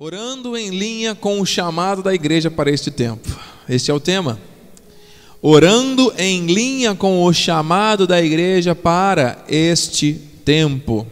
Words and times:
Orando 0.00 0.56
em 0.56 0.70
linha 0.70 1.12
com 1.12 1.40
o 1.40 1.44
chamado 1.44 2.04
da 2.04 2.14
igreja 2.14 2.48
para 2.48 2.70
este 2.70 2.88
tempo. 2.88 3.28
Este 3.68 3.90
é 3.90 3.94
o 3.94 3.98
tema. 3.98 4.38
Orando 5.42 6.14
em 6.16 6.46
linha 6.46 6.94
com 6.94 7.24
o 7.24 7.32
chamado 7.32 8.06
da 8.06 8.22
igreja 8.22 8.76
para 8.76 9.44
este 9.48 10.14
tempo. 10.44 11.04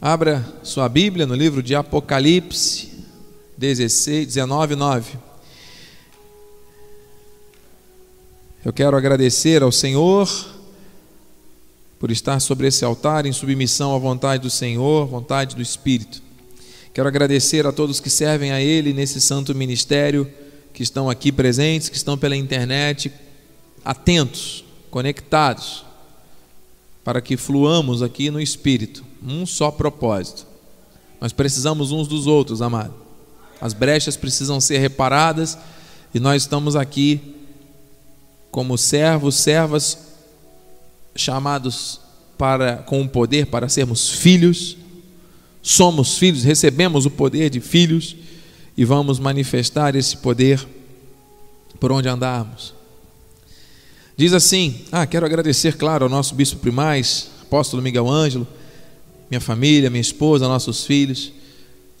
Abra 0.00 0.44
sua 0.64 0.88
Bíblia 0.88 1.26
no 1.26 1.34
livro 1.36 1.62
de 1.62 1.76
Apocalipse 1.76 2.90
16, 3.56 4.26
19, 4.26 4.74
9. 4.74 5.18
Eu 8.64 8.72
quero 8.72 8.96
agradecer 8.96 9.62
ao 9.62 9.70
Senhor 9.70 10.55
por 12.06 12.12
estar 12.12 12.38
sobre 12.38 12.68
esse 12.68 12.84
altar 12.84 13.26
em 13.26 13.32
submissão 13.32 13.92
à 13.92 13.98
vontade 13.98 14.40
do 14.44 14.48
Senhor, 14.48 15.08
vontade 15.08 15.56
do 15.56 15.60
Espírito. 15.60 16.22
Quero 16.94 17.08
agradecer 17.08 17.66
a 17.66 17.72
todos 17.72 17.98
que 17.98 18.08
servem 18.08 18.52
a 18.52 18.60
Ele 18.60 18.92
nesse 18.92 19.20
santo 19.20 19.52
ministério, 19.52 20.32
que 20.72 20.84
estão 20.84 21.10
aqui 21.10 21.32
presentes, 21.32 21.88
que 21.88 21.96
estão 21.96 22.16
pela 22.16 22.36
internet, 22.36 23.12
atentos, 23.84 24.64
conectados, 24.88 25.84
para 27.02 27.20
que 27.20 27.36
fluamos 27.36 28.04
aqui 28.04 28.30
no 28.30 28.40
Espírito, 28.40 29.04
um 29.20 29.44
só 29.44 29.72
propósito. 29.72 30.46
Nós 31.20 31.32
precisamos 31.32 31.90
uns 31.90 32.06
dos 32.06 32.28
outros, 32.28 32.62
amado. 32.62 32.94
As 33.60 33.72
brechas 33.72 34.16
precisam 34.16 34.60
ser 34.60 34.78
reparadas 34.78 35.58
e 36.14 36.20
nós 36.20 36.42
estamos 36.42 36.76
aqui 36.76 37.34
como 38.52 38.78
servos, 38.78 39.34
servas 39.34 40.05
chamados 41.16 42.00
para 42.38 42.78
com 42.78 43.02
o 43.02 43.08
poder 43.08 43.46
para 43.46 43.68
sermos 43.68 44.10
filhos. 44.10 44.76
Somos 45.62 46.16
filhos, 46.18 46.44
recebemos 46.44 47.06
o 47.06 47.10
poder 47.10 47.50
de 47.50 47.60
filhos 47.60 48.16
e 48.76 48.84
vamos 48.84 49.18
manifestar 49.18 49.96
esse 49.96 50.16
poder 50.16 50.64
por 51.80 51.90
onde 51.90 52.08
andarmos. 52.08 52.74
Diz 54.16 54.32
assim: 54.32 54.82
Ah, 54.92 55.06
quero 55.06 55.26
agradecer, 55.26 55.76
claro, 55.76 56.04
ao 56.04 56.10
nosso 56.10 56.34
bispo 56.34 56.60
primaz, 56.60 57.28
apóstolo 57.42 57.82
Miguel 57.82 58.08
Ângelo, 58.08 58.46
minha 59.30 59.40
família, 59.40 59.90
minha 59.90 60.00
esposa, 60.00 60.46
nossos 60.46 60.84
filhos 60.84 61.32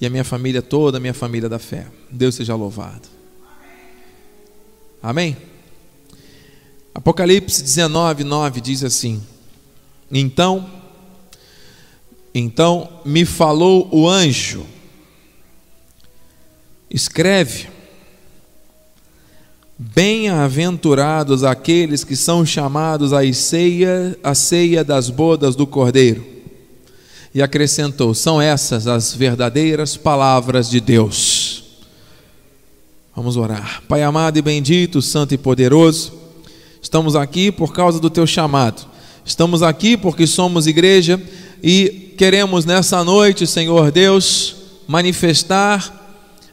e 0.00 0.06
a 0.06 0.10
minha 0.10 0.24
família 0.24 0.62
toda, 0.62 0.98
a 0.98 1.00
minha 1.00 1.14
família 1.14 1.48
da 1.48 1.58
fé. 1.58 1.86
Deus 2.10 2.34
seja 2.34 2.54
louvado. 2.54 3.08
Amém? 5.02 5.36
Apocalipse 6.96 7.62
19, 7.62 8.24
9 8.24 8.58
diz 8.58 8.82
assim: 8.82 9.22
Então, 10.10 10.66
então 12.34 12.88
me 13.04 13.26
falou 13.26 13.86
o 13.92 14.08
anjo, 14.08 14.64
escreve, 16.88 17.68
bem-aventurados 19.76 21.44
aqueles 21.44 22.02
que 22.02 22.16
são 22.16 22.46
chamados 22.46 23.12
à 23.12 23.30
ceia, 23.30 24.18
à 24.24 24.34
ceia 24.34 24.82
das 24.82 25.10
bodas 25.10 25.54
do 25.54 25.66
Cordeiro. 25.66 26.26
E 27.34 27.42
acrescentou: 27.42 28.14
são 28.14 28.40
essas 28.40 28.86
as 28.86 29.12
verdadeiras 29.12 29.98
palavras 29.98 30.70
de 30.70 30.80
Deus. 30.80 31.62
Vamos 33.14 33.36
orar. 33.36 33.82
Pai 33.86 34.02
amado 34.02 34.38
e 34.38 34.42
bendito, 34.42 35.02
santo 35.02 35.34
e 35.34 35.38
poderoso, 35.38 36.24
Estamos 36.86 37.16
aqui 37.16 37.50
por 37.50 37.72
causa 37.72 37.98
do 37.98 38.08
teu 38.08 38.24
chamado. 38.28 38.86
Estamos 39.24 39.60
aqui 39.60 39.96
porque 39.96 40.24
somos 40.24 40.68
igreja 40.68 41.20
e 41.60 42.14
queremos 42.16 42.64
nessa 42.64 43.02
noite, 43.02 43.44
Senhor 43.44 43.90
Deus, 43.90 44.54
manifestar 44.86 45.92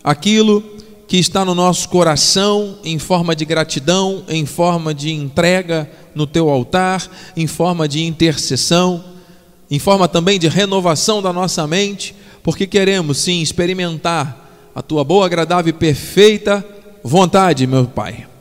aquilo 0.03 0.63
que 1.07 1.17
está 1.17 1.45
no 1.45 1.53
nosso 1.53 1.87
coração 1.87 2.79
em 2.83 2.97
forma 2.97 3.35
de 3.35 3.45
gratidão, 3.45 4.23
em 4.27 4.43
forma 4.43 4.91
de 4.91 5.11
entrega 5.11 5.87
no 6.15 6.25
teu 6.25 6.49
altar, 6.49 7.07
em 7.37 7.45
forma 7.45 7.87
de 7.87 8.03
intercessão, 8.03 9.03
em 9.69 9.77
forma 9.77 10.07
também 10.07 10.39
de 10.39 10.47
renovação 10.47 11.21
da 11.21 11.31
nossa 11.31 11.67
mente, 11.67 12.15
porque 12.41 12.65
queremos 12.65 13.19
sim 13.19 13.39
experimentar 13.39 14.71
a 14.73 14.81
tua 14.81 15.03
boa, 15.03 15.27
agradável 15.27 15.69
e 15.69 15.73
perfeita 15.73 16.65
vontade, 17.03 17.67
meu 17.67 17.85
Pai. 17.85 18.32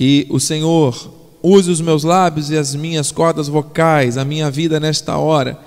Que 0.00 0.26
o 0.30 0.40
Senhor 0.40 1.12
use 1.42 1.70
os 1.70 1.78
meus 1.82 2.04
lábios 2.04 2.50
e 2.50 2.56
as 2.56 2.74
minhas 2.74 3.12
cordas 3.12 3.48
vocais, 3.48 4.16
a 4.16 4.24
minha 4.24 4.50
vida 4.50 4.80
nesta 4.80 5.18
hora. 5.18 5.60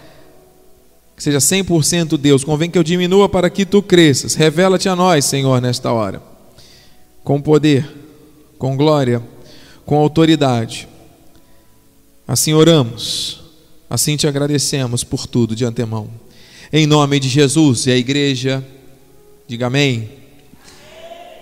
Que 1.16 1.22
seja 1.22 1.38
100% 1.38 2.18
Deus. 2.18 2.44
Convém 2.44 2.68
que 2.68 2.76
eu 2.80 2.82
diminua 2.82 3.30
para 3.30 3.48
que 3.48 3.64
tu 3.64 3.80
cresças. 3.80 4.34
Revela-te 4.34 4.90
a 4.90 4.96
nós, 4.96 5.26
Senhor, 5.26 5.62
nesta 5.62 5.92
hora. 5.92 6.20
Com 7.24 7.40
poder, 7.40 7.88
com 8.58 8.76
glória, 8.76 9.22
com 9.86 9.98
autoridade. 9.98 10.88
Assim 12.28 12.54
oramos. 12.54 13.40
Assim 13.88 14.18
te 14.18 14.26
agradecemos 14.26 15.04
por 15.04 15.28
tudo 15.28 15.56
de 15.56 15.64
antemão. 15.64 16.10
Em 16.72 16.88
nome 16.88 17.20
de 17.20 17.30
Jesus 17.30 17.86
e 17.86 17.92
a 17.92 17.96
igreja, 17.96 18.66
diga 19.48 19.68
amém. 19.68 20.23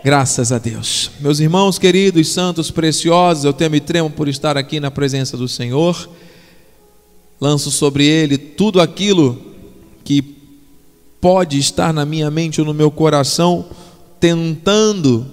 Graças 0.03 0.51
a 0.51 0.57
Deus. 0.57 1.11
Meus 1.19 1.39
irmãos 1.39 1.77
queridos, 1.77 2.29
santos, 2.29 2.71
preciosos, 2.71 3.45
eu 3.45 3.53
temo 3.53 3.75
e 3.75 3.79
tremo 3.79 4.09
por 4.09 4.27
estar 4.27 4.57
aqui 4.57 4.79
na 4.79 4.89
presença 4.89 5.37
do 5.37 5.47
Senhor. 5.47 6.09
Lanço 7.39 7.69
sobre 7.69 8.03
ele 8.07 8.35
tudo 8.35 8.81
aquilo 8.81 9.39
que 10.03 10.23
pode 11.21 11.59
estar 11.59 11.93
na 11.93 12.03
minha 12.03 12.31
mente 12.31 12.59
ou 12.59 12.65
no 12.65 12.73
meu 12.73 12.89
coração, 12.89 13.67
tentando 14.19 15.27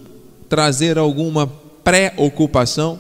trazer 0.51 0.99
alguma 0.99 1.47
preocupação. 1.83 2.99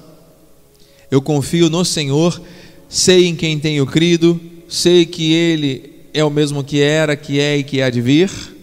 Eu 1.11 1.21
confio 1.21 1.69
no 1.69 1.85
Senhor, 1.85 2.41
sei 2.89 3.27
em 3.27 3.37
quem 3.37 3.59
tenho 3.59 3.85
crido, 3.85 4.41
sei 4.71 5.05
que 5.05 5.35
Ele 5.35 5.93
é 6.15 6.25
o 6.25 6.31
mesmo 6.31 6.65
que 6.65 6.81
era, 6.81 7.15
que 7.15 7.39
é 7.39 7.59
e 7.59 7.63
que 7.63 7.83
há 7.83 7.91
de 7.91 8.01
vir 8.01 8.58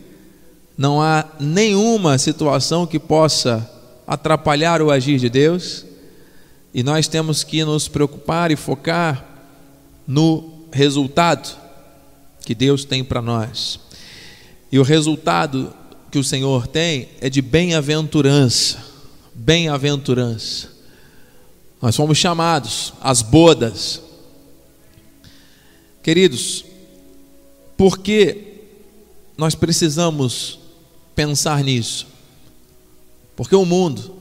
não 0.77 1.01
há 1.01 1.25
nenhuma 1.39 2.17
situação 2.17 2.85
que 2.85 2.99
possa 2.99 3.69
atrapalhar 4.05 4.81
o 4.81 4.91
agir 4.91 5.19
de 5.19 5.29
Deus, 5.29 5.85
e 6.73 6.83
nós 6.83 7.07
temos 7.07 7.43
que 7.43 7.63
nos 7.63 7.87
preocupar 7.87 8.51
e 8.51 8.55
focar 8.55 9.25
no 10.05 10.65
resultado 10.71 11.55
que 12.41 12.53
Deus 12.53 12.83
tem 12.83 13.03
para 13.03 13.21
nós. 13.21 13.79
E 14.71 14.77
o 14.77 14.83
resultado 14.83 15.73
que 16.11 16.19
o 16.19 16.23
Senhor 16.23 16.67
tem 16.67 17.09
é 17.21 17.29
de 17.29 17.41
bem-aventurança. 17.41 18.77
Bem-aventurança. 19.33 20.69
Nós 21.81 21.95
fomos 21.95 22.17
chamados 22.17 22.93
às 23.01 23.21
bodas. 23.21 24.01
Queridos, 26.03 26.65
porque 27.77 28.55
nós 29.37 29.55
precisamos 29.55 30.59
pensar 31.15 31.63
nisso. 31.63 32.07
Porque 33.35 33.55
o 33.55 33.65
mundo 33.65 34.15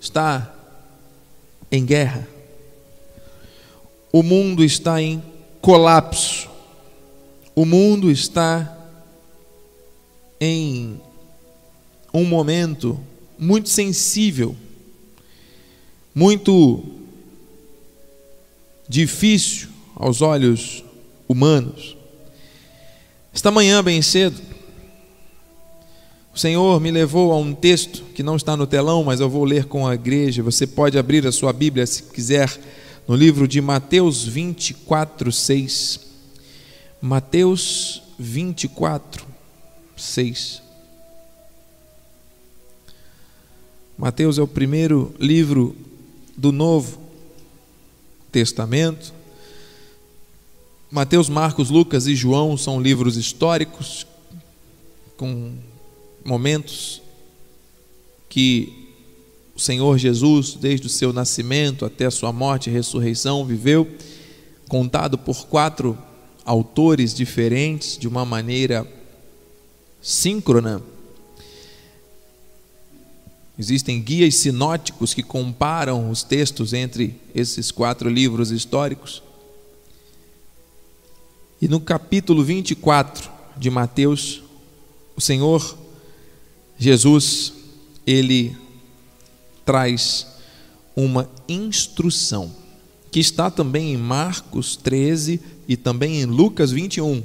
está 0.00 0.54
em 1.70 1.84
guerra. 1.84 2.26
O 4.12 4.22
mundo 4.22 4.64
está 4.64 5.00
em 5.00 5.22
colapso. 5.60 6.48
O 7.54 7.64
mundo 7.64 8.10
está 8.10 8.78
em 10.40 11.00
um 12.12 12.24
momento 12.24 12.98
muito 13.38 13.68
sensível, 13.68 14.54
muito 16.14 16.84
difícil 18.88 19.68
aos 19.94 20.20
olhos 20.20 20.84
humanos. 21.28 21.96
Esta 23.32 23.50
manhã, 23.50 23.82
bem 23.82 24.02
cedo, 24.02 24.51
o 26.34 26.38
Senhor 26.38 26.80
me 26.80 26.90
levou 26.90 27.30
a 27.30 27.36
um 27.36 27.52
texto 27.52 28.04
que 28.14 28.22
não 28.22 28.36
está 28.36 28.56
no 28.56 28.66
telão, 28.66 29.04
mas 29.04 29.20
eu 29.20 29.28
vou 29.28 29.44
ler 29.44 29.66
com 29.66 29.86
a 29.86 29.94
igreja. 29.94 30.42
Você 30.42 30.66
pode 30.66 30.98
abrir 30.98 31.26
a 31.26 31.32
sua 31.32 31.52
Bíblia 31.52 31.86
se 31.86 32.04
quiser, 32.04 32.58
no 33.06 33.14
livro 33.14 33.46
de 33.46 33.60
Mateus 33.60 34.24
24, 34.24 35.30
6. 35.30 36.00
Mateus 37.02 38.02
24, 38.18 39.26
6. 39.94 40.62
Mateus 43.98 44.38
é 44.38 44.42
o 44.42 44.48
primeiro 44.48 45.14
livro 45.20 45.76
do 46.34 46.50
Novo 46.50 46.98
Testamento. 48.30 49.12
Mateus, 50.90 51.28
Marcos, 51.28 51.68
Lucas 51.68 52.06
e 52.06 52.14
João 52.14 52.56
são 52.56 52.80
livros 52.80 53.18
históricos 53.18 54.06
com 55.16 55.52
momentos 56.24 57.02
que 58.28 58.82
o 59.54 59.60
Senhor 59.60 59.98
Jesus, 59.98 60.54
desde 60.54 60.86
o 60.86 60.90
seu 60.90 61.12
nascimento 61.12 61.84
até 61.84 62.06
a 62.06 62.10
sua 62.10 62.32
morte 62.32 62.70
e 62.70 62.72
ressurreição, 62.72 63.44
viveu, 63.44 63.86
contado 64.68 65.18
por 65.18 65.46
quatro 65.46 65.98
autores 66.44 67.14
diferentes, 67.14 67.98
de 67.98 68.08
uma 68.08 68.24
maneira 68.24 68.86
síncrona. 70.00 70.82
Existem 73.58 74.00
guias 74.00 74.36
sinóticos 74.36 75.12
que 75.12 75.22
comparam 75.22 76.10
os 76.10 76.22
textos 76.22 76.72
entre 76.72 77.20
esses 77.34 77.70
quatro 77.70 78.08
livros 78.08 78.50
históricos. 78.50 79.22
E 81.60 81.68
no 81.68 81.78
capítulo 81.78 82.42
24 82.42 83.30
de 83.56 83.70
Mateus, 83.70 84.42
o 85.14 85.20
Senhor 85.20 85.81
Jesus, 86.82 87.52
ele 88.04 88.56
traz 89.64 90.26
uma 90.96 91.30
instrução, 91.48 92.52
que 93.10 93.20
está 93.20 93.50
também 93.52 93.92
em 93.92 93.96
Marcos 93.96 94.74
13 94.74 95.40
e 95.68 95.76
também 95.76 96.20
em 96.20 96.24
Lucas 96.24 96.72
21. 96.72 97.22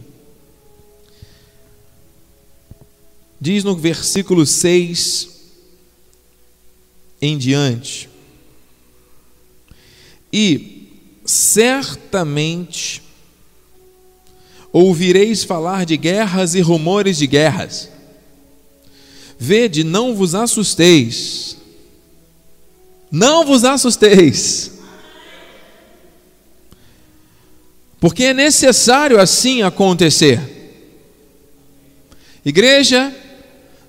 Diz 3.42 3.64
no 3.64 3.76
versículo 3.76 4.46
6 4.46 5.30
em 7.20 7.36
diante: 7.36 8.10
E 10.32 10.88
certamente 11.26 13.02
ouvireis 14.72 15.44
falar 15.44 15.84
de 15.84 15.98
guerras 15.98 16.54
e 16.54 16.62
rumores 16.62 17.18
de 17.18 17.26
guerras. 17.26 17.97
Vede, 19.40 19.84
não 19.84 20.16
vos 20.16 20.34
assusteis. 20.34 21.58
Não 23.12 23.46
vos 23.46 23.64
assusteis. 23.64 24.72
Porque 28.00 28.26
é 28.26 28.34
necessário 28.34 29.20
assim 29.20 29.62
acontecer. 29.62 30.40
Igreja, 32.44 33.14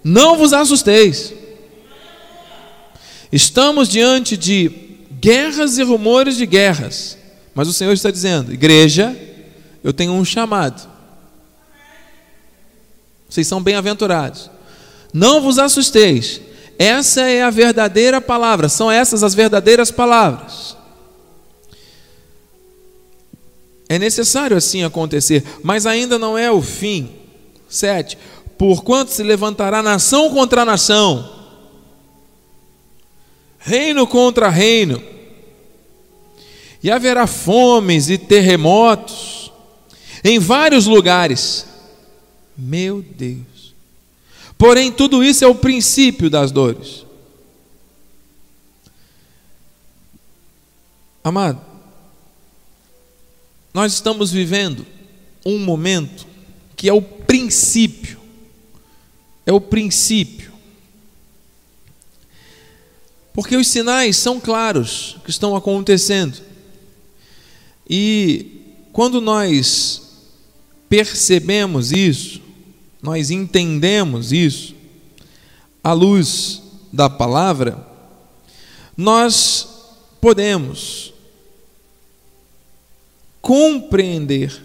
não 0.03 0.37
vos 0.37 0.53
assusteis. 0.53 1.33
Estamos 3.31 3.89
diante 3.89 4.37
de 4.37 4.71
guerras 5.21 5.79
e 5.79 5.83
rumores 5.83 6.37
de 6.37 6.47
guerras. 6.47 7.19
Mas 7.55 7.69
o 7.69 7.73
Senhor 7.73 7.93
está 7.93 8.11
dizendo: 8.11 8.53
igreja, 8.53 9.17
eu 9.85 9.93
tenho 9.93 10.13
um 10.13 10.25
chamado. 10.25 10.89
Vocês 13.29 13.47
são 13.47 13.63
bem-aventurados. 13.63 14.51
Não 15.13 15.41
vos 15.41 15.59
assusteis. 15.59 16.41
Essa 16.79 17.23
é 17.23 17.43
a 17.43 17.51
verdadeira 17.51 18.21
palavra, 18.21 18.69
são 18.69 18.91
essas 18.91 19.23
as 19.23 19.35
verdadeiras 19.35 19.91
palavras. 19.91 20.77
É 23.89 23.99
necessário 23.99 24.57
assim 24.57 24.85
acontecer, 24.85 25.43
mas 25.63 25.87
ainda 25.87 26.19
não 26.19 26.37
é 26.37 26.51
o 26.51 26.61
fim. 26.61 27.11
Sete. 27.69 28.19
Porquanto 28.57 29.11
se 29.11 29.23
levantará 29.23 29.83
nação 29.83 30.31
contra 30.31 30.65
nação, 30.65 31.33
reino 33.59 34.07
contra 34.07 34.49
reino, 34.49 35.03
e 36.83 36.91
haverá 36.91 37.27
fomes 37.27 38.11
e 38.11 38.19
terremotos 38.19 39.53
em 40.25 40.39
vários 40.39 40.87
lugares. 40.87 41.67
Meu 42.57 43.01
Deus. 43.01 43.48
Porém, 44.59 44.93
tudo 44.93 45.23
isso 45.23 45.45
é 45.45 45.49
o 45.49 45.55
princípio 45.55 46.29
das 46.29 46.51
dores. 46.51 47.07
Amado, 51.25 51.61
nós 53.73 53.93
estamos 53.95 54.33
vivendo 54.33 54.85
um 55.47 55.59
momento 55.59 56.27
que 56.77 56.89
é 56.89 56.93
o 56.93 57.01
princípio, 57.01 58.19
é 59.47 59.53
o 59.53 59.61
princípio 59.61 60.49
porque 63.39 63.57
os 63.57 63.69
sinais 63.69 64.17
são 64.17 64.41
claros 64.41 65.17
que 65.23 65.31
estão 65.31 65.55
acontecendo. 65.55 66.43
E 67.89 68.47
quando 68.93 69.21
nós 69.21 70.03
percebemos 70.89 71.93
isso, 71.93 72.43
nós 73.09 73.31
entendemos 73.31 74.33
isso, 74.33 74.75
à 75.83 75.95
luz 75.95 76.63
da 76.93 77.09
palavra, 77.09 77.87
nós 78.95 79.67
podemos 80.21 81.15
compreender 83.41 84.63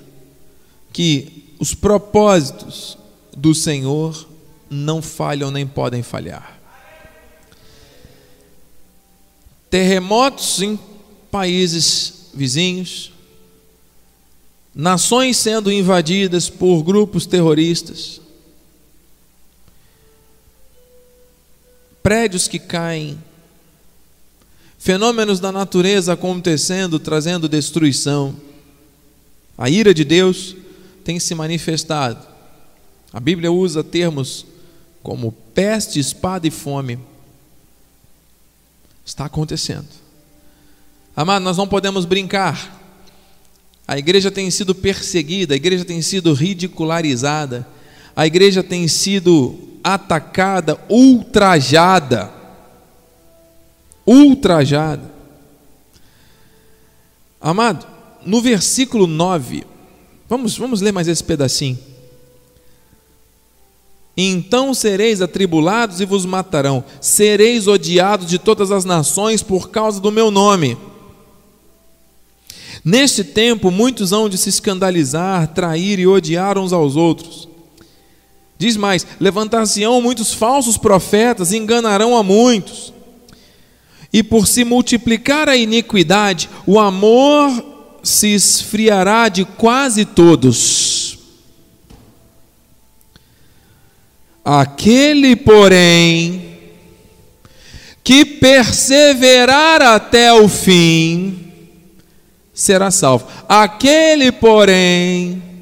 que 0.91 1.53
os 1.57 1.73
propósitos 1.73 2.97
do 3.33 3.55
Senhor 3.55 4.27
não 4.69 5.01
falham 5.01 5.49
nem 5.49 5.65
podem 5.65 6.03
falhar. 6.03 6.59
terremotos 9.69 10.61
em 10.61 10.77
países 11.31 12.29
vizinhos, 12.31 13.11
nações 14.75 15.37
sendo 15.37 15.71
invadidas 15.71 16.47
por 16.47 16.83
grupos 16.83 17.25
terroristas, 17.25 18.21
prédios 22.03 22.47
que 22.47 22.59
caem, 22.59 23.17
fenômenos 24.77 25.39
da 25.39 25.51
natureza 25.51 26.13
acontecendo, 26.13 26.99
trazendo 26.99 27.49
destruição. 27.49 28.35
A 29.57 29.69
ira 29.69 29.93
de 29.93 30.03
Deus 30.03 30.55
tem 31.03 31.19
se 31.19 31.33
manifestado. 31.33 32.27
A 33.11 33.19
Bíblia 33.19 33.51
usa 33.51 33.83
termos 33.83 34.45
como 35.01 35.31
peste, 35.53 35.99
espada 35.99 36.47
e 36.47 36.51
fome 36.51 36.99
Está 39.05 39.25
acontecendo. 39.25 39.87
Amado, 41.15 41.43
nós 41.43 41.57
não 41.57 41.67
podemos 41.67 42.05
brincar. 42.05 42.81
A 43.87 43.97
igreja 43.97 44.31
tem 44.31 44.49
sido 44.49 44.73
perseguida, 44.73 45.53
a 45.53 45.57
igreja 45.57 45.83
tem 45.83 46.01
sido 46.01 46.33
ridicularizada, 46.33 47.67
a 48.15 48.27
igreja 48.27 48.63
tem 48.63 48.87
sido 48.87 49.57
atacada, 49.83 50.79
ultrajada. 50.89 52.31
Ultrajada. 54.05 55.11
Amado, 57.41 57.85
no 58.25 58.41
versículo 58.41 59.05
9, 59.05 59.65
vamos, 60.29 60.57
vamos 60.57 60.81
ler 60.81 60.91
mais 60.91 61.07
esse 61.07 61.23
pedacinho. 61.23 61.77
Então 64.15 64.73
sereis 64.73 65.21
atribulados 65.21 65.99
e 65.99 66.05
vos 66.05 66.25
matarão, 66.25 66.83
sereis 67.01 67.67
odiados 67.67 68.27
de 68.27 68.37
todas 68.37 68.71
as 68.71 68.85
nações 68.85 69.41
por 69.41 69.69
causa 69.71 69.99
do 69.99 70.11
meu 70.11 70.29
nome. 70.29 70.77
Neste 72.85 73.23
tempo, 73.23 73.71
muitos 73.71 74.11
hão 74.11 74.29
de 74.29 74.37
se 74.37 74.49
escandalizar, 74.49 75.47
trair 75.47 75.99
e 75.99 76.07
odiar 76.07 76.57
uns 76.57 76.73
aos 76.73 76.95
outros. 76.95 77.32
Diz 78.63 78.77
mais: 78.77 79.05
levantar-se-ão 79.19 80.01
muitos 80.01 80.33
falsos 80.33 80.77
profetas, 80.77 81.51
e 81.51 81.57
enganarão 81.57 82.15
a 82.15 82.23
muitos. 82.23 82.93
E 84.13 84.23
por 84.23 84.47
se 84.47 84.63
multiplicar 84.63 85.49
a 85.49 85.57
iniquidade, 85.57 86.49
o 86.65 86.79
amor 86.79 87.51
se 88.01 88.33
esfriará 88.33 89.27
de 89.27 89.43
quase 89.43 90.05
todos. 90.05 91.19
Aquele, 94.45 95.35
porém, 95.35 96.57
que 98.01 98.23
perseverar 98.23 99.81
até 99.81 100.31
o 100.31 100.47
fim, 100.47 101.51
será 102.53 102.89
salvo. 102.89 103.27
Aquele, 103.49 104.31
porém, 104.31 105.52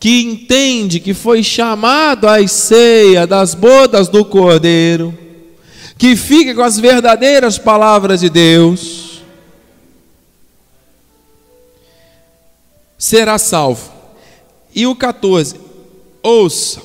que 0.00 0.20
entende 0.20 1.00
que 1.00 1.12
foi 1.12 1.42
chamado 1.42 2.28
à 2.28 2.46
ceia 2.46 3.26
das 3.26 3.54
bodas 3.54 4.08
do 4.08 4.24
Cordeiro, 4.24 5.16
que 5.96 6.14
fica 6.14 6.54
com 6.54 6.62
as 6.62 6.78
verdadeiras 6.78 7.58
palavras 7.58 8.20
de 8.20 8.30
Deus, 8.30 9.22
será 12.96 13.38
salvo. 13.38 13.92
E 14.72 14.86
o 14.86 14.94
14, 14.94 15.56
ouça, 16.22 16.80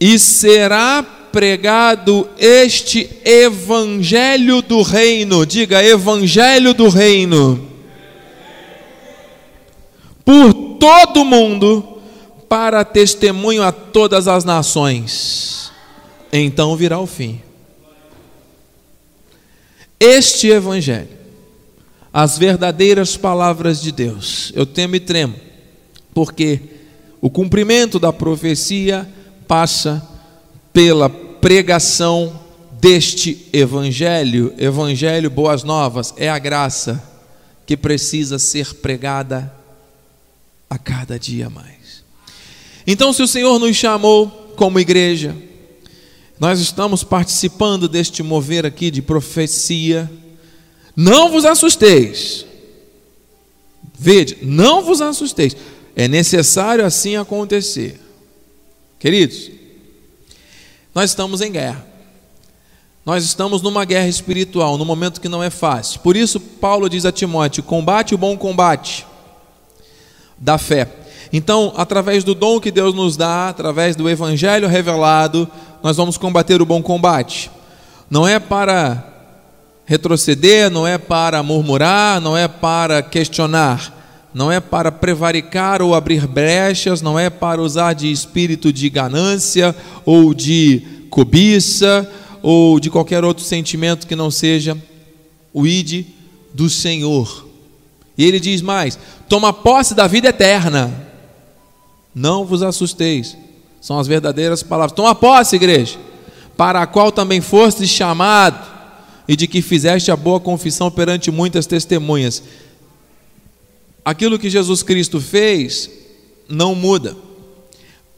e 0.00 0.18
será 0.18 1.02
pregado 1.30 2.28
este 2.38 3.08
evangelho 3.24 4.62
do 4.62 4.80
reino. 4.80 5.44
Diga, 5.44 5.84
evangelho 5.84 6.72
do 6.72 6.88
reino. 6.88 7.68
Por 10.24 10.52
todo 10.78 11.24
mundo, 11.24 11.99
para 12.50 12.84
testemunho 12.84 13.62
a 13.62 13.70
todas 13.70 14.26
as 14.26 14.42
nações. 14.42 15.70
Então 16.32 16.74
virá 16.74 16.98
o 16.98 17.06
fim. 17.06 17.40
Este 20.00 20.48
evangelho, 20.48 21.16
as 22.12 22.36
verdadeiras 22.36 23.16
palavras 23.16 23.80
de 23.80 23.92
Deus. 23.92 24.50
Eu 24.52 24.66
temo 24.66 24.96
e 24.96 25.00
tremo, 25.00 25.36
porque 26.12 26.60
o 27.20 27.30
cumprimento 27.30 28.00
da 28.00 28.12
profecia 28.12 29.08
passa 29.46 30.04
pela 30.72 31.08
pregação 31.08 32.40
deste 32.80 33.48
evangelho, 33.52 34.52
evangelho 34.58 35.30
boas 35.30 35.62
novas, 35.62 36.12
é 36.16 36.28
a 36.28 36.38
graça 36.38 37.00
que 37.64 37.76
precisa 37.76 38.40
ser 38.40 38.74
pregada 38.74 39.54
a 40.68 40.76
cada 40.76 41.16
dia 41.16 41.48
mais. 41.48 41.80
Então, 42.86 43.12
se 43.12 43.22
o 43.22 43.28
Senhor 43.28 43.58
nos 43.58 43.76
chamou 43.76 44.28
como 44.56 44.80
igreja, 44.80 45.36
nós 46.38 46.58
estamos 46.58 47.04
participando 47.04 47.88
deste 47.88 48.22
mover 48.22 48.64
aqui 48.64 48.90
de 48.90 49.02
profecia. 49.02 50.10
Não 50.96 51.30
vos 51.30 51.44
assusteis. 51.44 52.46
Vede, 53.98 54.38
não 54.40 54.82
vos 54.82 55.02
assusteis. 55.02 55.54
É 55.94 56.08
necessário 56.08 56.84
assim 56.84 57.16
acontecer. 57.16 58.00
Queridos, 58.98 59.50
nós 60.94 61.10
estamos 61.10 61.42
em 61.42 61.52
guerra. 61.52 61.86
Nós 63.04 63.24
estamos 63.24 63.60
numa 63.60 63.84
guerra 63.84 64.08
espiritual, 64.08 64.78
num 64.78 64.84
momento 64.84 65.20
que 65.20 65.28
não 65.28 65.42
é 65.42 65.50
fácil. 65.50 66.00
Por 66.00 66.16
isso, 66.16 66.38
Paulo 66.38 66.88
diz 66.88 67.04
a 67.04 67.12
Timóteo: 67.12 67.62
combate 67.62 68.14
o 68.14 68.18
bom 68.18 68.36
combate 68.36 69.06
da 70.38 70.56
fé. 70.58 70.99
Então, 71.32 71.72
através 71.76 72.24
do 72.24 72.34
dom 72.34 72.58
que 72.58 72.70
Deus 72.70 72.94
nos 72.94 73.16
dá, 73.16 73.48
através 73.48 73.94
do 73.94 74.08
evangelho 74.08 74.66
revelado, 74.66 75.48
nós 75.82 75.96
vamos 75.96 76.18
combater 76.18 76.60
o 76.60 76.66
bom 76.66 76.82
combate. 76.82 77.50
Não 78.10 78.26
é 78.26 78.40
para 78.40 79.06
retroceder, 79.86 80.70
não 80.70 80.86
é 80.86 80.98
para 80.98 81.42
murmurar, 81.42 82.20
não 82.20 82.36
é 82.36 82.48
para 82.48 83.02
questionar, 83.02 84.28
não 84.34 84.50
é 84.50 84.60
para 84.60 84.90
prevaricar 84.90 85.82
ou 85.82 85.94
abrir 85.94 86.26
brechas, 86.26 87.00
não 87.00 87.18
é 87.18 87.30
para 87.30 87.62
usar 87.62 87.92
de 87.92 88.10
espírito 88.10 88.72
de 88.72 88.88
ganância 88.90 89.74
ou 90.04 90.34
de 90.34 90.82
cobiça 91.10 92.08
ou 92.42 92.80
de 92.80 92.90
qualquer 92.90 93.24
outro 93.24 93.44
sentimento 93.44 94.06
que 94.06 94.16
não 94.16 94.30
seja 94.30 94.76
o 95.52 95.66
ide 95.66 96.06
do 96.54 96.68
Senhor. 96.70 97.46
E 98.16 98.24
ele 98.24 98.38
diz 98.38 98.62
mais: 98.62 98.98
toma 99.28 99.52
posse 99.52 99.94
da 99.94 100.06
vida 100.06 100.28
eterna. 100.28 101.09
Não 102.14 102.44
vos 102.44 102.62
assusteis. 102.62 103.36
São 103.80 103.98
as 103.98 104.06
verdadeiras 104.06 104.62
palavras. 104.62 104.94
Toma 104.94 105.14
posse, 105.14 105.56
igreja, 105.56 105.98
para 106.56 106.82
a 106.82 106.86
qual 106.86 107.10
também 107.10 107.40
foste 107.40 107.86
chamado, 107.86 108.68
e 109.26 109.36
de 109.36 109.46
que 109.46 109.62
fizeste 109.62 110.10
a 110.10 110.16
boa 110.16 110.40
confissão 110.40 110.90
perante 110.90 111.30
muitas 111.30 111.66
testemunhas. 111.66 112.42
Aquilo 114.04 114.38
que 114.38 114.50
Jesus 114.50 114.82
Cristo 114.82 115.20
fez 115.20 115.88
não 116.48 116.74
muda. 116.74 117.16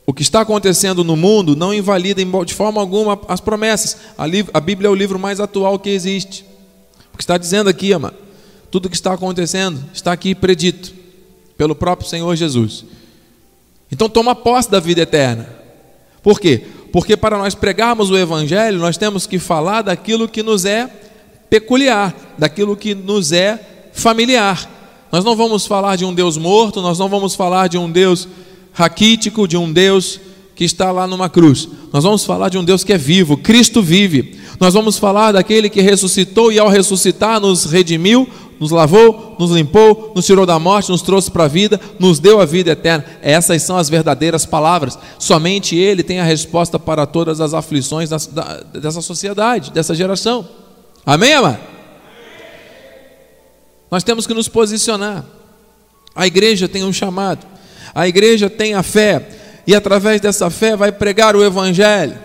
O 0.06 0.12
que 0.12 0.22
está 0.22 0.40
acontecendo 0.40 1.04
no 1.04 1.14
mundo 1.14 1.54
não 1.54 1.72
invalida 1.72 2.24
de 2.44 2.54
forma 2.54 2.80
alguma 2.80 3.20
as 3.28 3.40
promessas. 3.40 3.98
A 4.16 4.60
Bíblia 4.60 4.88
é 4.88 4.90
o 4.90 4.94
livro 4.94 5.18
mais 5.18 5.38
atual 5.38 5.78
que 5.78 5.90
existe. 5.90 6.44
O 7.12 7.16
que 7.16 7.22
está 7.22 7.36
dizendo 7.36 7.68
aqui, 7.68 7.92
ama, 7.92 8.14
tudo 8.70 8.86
o 8.86 8.88
que 8.88 8.96
está 8.96 9.12
acontecendo 9.12 9.84
está 9.92 10.12
aqui 10.12 10.34
predito 10.34 10.94
pelo 11.58 11.74
próprio 11.74 12.08
Senhor 12.08 12.34
Jesus. 12.34 12.86
Então 13.92 14.08
toma 14.08 14.34
posse 14.34 14.70
da 14.70 14.80
vida 14.80 15.02
eterna. 15.02 15.46
Por 16.22 16.40
quê? 16.40 16.62
Porque 16.90 17.16
para 17.16 17.36
nós 17.36 17.54
pregarmos 17.54 18.10
o 18.10 18.16
Evangelho, 18.16 18.78
nós 18.78 18.96
temos 18.96 19.26
que 19.26 19.38
falar 19.38 19.82
daquilo 19.82 20.26
que 20.26 20.42
nos 20.42 20.64
é 20.64 20.88
peculiar, 21.50 22.14
daquilo 22.38 22.74
que 22.74 22.94
nos 22.94 23.32
é 23.32 23.60
familiar. 23.92 24.68
Nós 25.12 25.22
não 25.22 25.36
vamos 25.36 25.66
falar 25.66 25.96
de 25.96 26.06
um 26.06 26.14
Deus 26.14 26.38
morto, 26.38 26.80
nós 26.80 26.98
não 26.98 27.08
vamos 27.08 27.34
falar 27.34 27.68
de 27.68 27.76
um 27.76 27.90
Deus 27.90 28.26
raquítico, 28.72 29.46
de 29.46 29.58
um 29.58 29.70
Deus 29.70 30.18
que 30.54 30.64
está 30.64 30.90
lá 30.90 31.06
numa 31.06 31.28
cruz. 31.28 31.68
Nós 31.92 32.04
vamos 32.04 32.24
falar 32.24 32.48
de 32.48 32.56
um 32.56 32.64
Deus 32.64 32.84
que 32.84 32.92
é 32.92 32.98
vivo, 32.98 33.36
Cristo 33.36 33.82
vive. 33.82 34.38
Nós 34.58 34.72
vamos 34.72 34.96
falar 34.96 35.32
daquele 35.32 35.68
que 35.68 35.82
ressuscitou 35.82 36.50
e 36.50 36.58
ao 36.58 36.68
ressuscitar 36.68 37.40
nos 37.40 37.64
redimiu, 37.64 38.28
nos 38.62 38.70
lavou, 38.70 39.34
nos 39.40 39.50
limpou, 39.50 40.12
nos 40.14 40.24
tirou 40.24 40.46
da 40.46 40.56
morte, 40.56 40.88
nos 40.88 41.02
trouxe 41.02 41.28
para 41.28 41.46
a 41.46 41.48
vida, 41.48 41.80
nos 41.98 42.20
deu 42.20 42.40
a 42.40 42.46
vida 42.46 42.70
eterna. 42.70 43.04
Essas 43.20 43.60
são 43.62 43.76
as 43.76 43.88
verdadeiras 43.88 44.46
palavras. 44.46 44.96
Somente 45.18 45.74
Ele 45.74 46.04
tem 46.04 46.20
a 46.20 46.24
resposta 46.24 46.78
para 46.78 47.04
todas 47.04 47.40
as 47.40 47.54
aflições 47.54 48.08
dessa 48.08 49.02
sociedade, 49.02 49.72
dessa 49.72 49.96
geração. 49.96 50.48
Amém, 51.04 51.32
amado? 51.32 51.58
Nós 53.90 54.04
temos 54.04 54.28
que 54.28 54.32
nos 54.32 54.46
posicionar. 54.46 55.24
A 56.14 56.24
igreja 56.28 56.68
tem 56.68 56.84
um 56.84 56.92
chamado, 56.92 57.44
a 57.92 58.06
igreja 58.06 58.48
tem 58.48 58.74
a 58.74 58.82
fé, 58.84 59.28
e 59.66 59.74
através 59.74 60.20
dessa 60.20 60.48
fé 60.50 60.76
vai 60.76 60.92
pregar 60.92 61.34
o 61.34 61.42
Evangelho. 61.42 62.16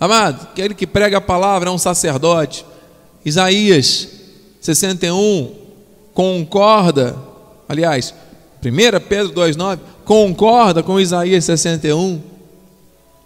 Amado, 0.00 0.48
aquele 0.50 0.74
que 0.74 0.86
prega 0.86 1.18
a 1.18 1.20
palavra 1.20 1.68
é 1.68 1.72
um 1.72 1.78
sacerdote. 1.78 2.66
Isaías 3.24 4.08
61, 4.60 5.59
concorda, 6.20 7.16
aliás, 7.66 8.12
1 8.62 9.00
Pedro 9.08 9.32
2,9, 9.32 9.78
concorda 10.04 10.82
com 10.82 11.00
Isaías 11.00 11.46
61, 11.46 12.20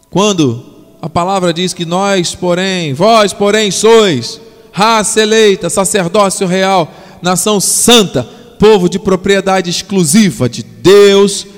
quando 0.09 0.65
a 1.03 1.11
palavra 1.11 1.53
diz 1.53 1.75
que 1.75 1.85
nós, 1.85 2.37
porém, 2.37 2.95
vós, 2.95 3.33
porém, 3.33 3.73
sois 3.73 4.41
raça 4.71 5.21
eleita, 5.21 5.69
sacerdócio 5.69 6.47
real, 6.47 6.89
nação 7.21 7.59
santa, 7.59 8.23
povo 8.61 8.89
de 8.89 9.01
propriedade 9.01 9.69
exclusiva 9.69 10.49
de 10.49 10.63
Deus, 10.63 11.49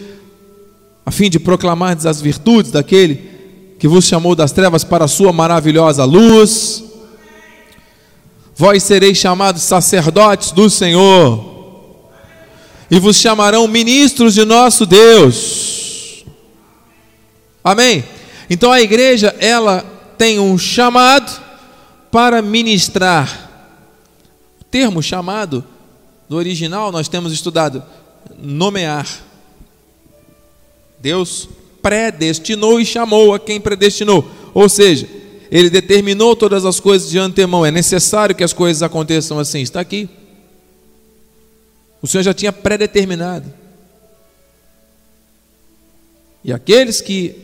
a 1.05 1.11
fim 1.11 1.28
de 1.28 1.38
proclamar 1.38 1.99
as 2.02 2.19
virtudes 2.19 2.71
daquele 2.71 3.76
que 3.78 3.87
vos 3.87 4.07
chamou 4.07 4.35
das 4.35 4.52
trevas 4.52 4.85
para 4.85 5.05
a 5.05 5.09
sua 5.09 5.35
maravilhosa 5.35 6.02
luz. 6.02 6.83
Vós 8.56 8.82
sereis 8.82 9.18
chamados 9.18 9.62
sacerdotes 9.62 10.50
do 10.50 10.70
Senhor, 10.70 11.54
e 12.90 12.98
vos 12.98 13.16
chamarão 13.16 13.68
ministros 13.68 14.32
de 14.32 14.46
nosso 14.46 14.86
Deus. 14.86 16.25
Amém? 17.62 18.02
Então 18.48 18.72
a 18.72 18.80
igreja, 18.80 19.36
ela 19.40 19.84
tem 20.16 20.38
um 20.38 20.56
chamado 20.56 21.30
para 22.10 22.40
ministrar. 22.40 23.50
O 24.58 24.64
termo 24.64 25.02
chamado, 25.02 25.62
no 26.26 26.36
original, 26.36 26.90
nós 26.90 27.08
temos 27.08 27.32
estudado 27.32 27.84
nomear. 28.38 29.06
Deus 30.98 31.46
predestinou 31.82 32.80
e 32.80 32.86
chamou 32.86 33.34
a 33.34 33.38
quem 33.38 33.60
predestinou. 33.60 34.26
Ou 34.54 34.68
seja, 34.68 35.06
ele 35.50 35.71
determinou 35.71 36.35
todas 36.35 36.65
as 36.65 36.81
coisas 36.81 37.11
de 37.11 37.19
antemão. 37.19 37.65
É 37.65 37.71
necessário 37.71 38.35
que 38.35 38.45
as 38.45 38.53
coisas 38.53 38.83
aconteçam 38.83 39.38
assim. 39.38 39.61
Está 39.61 39.81
aqui. 39.81 40.09
O 42.03 42.07
Senhor 42.07 42.23
já 42.23 42.35
tinha 42.35 42.53
predeterminado. 42.53 43.53
E 46.45 46.53
aqueles 46.53 47.00
que 47.00 47.35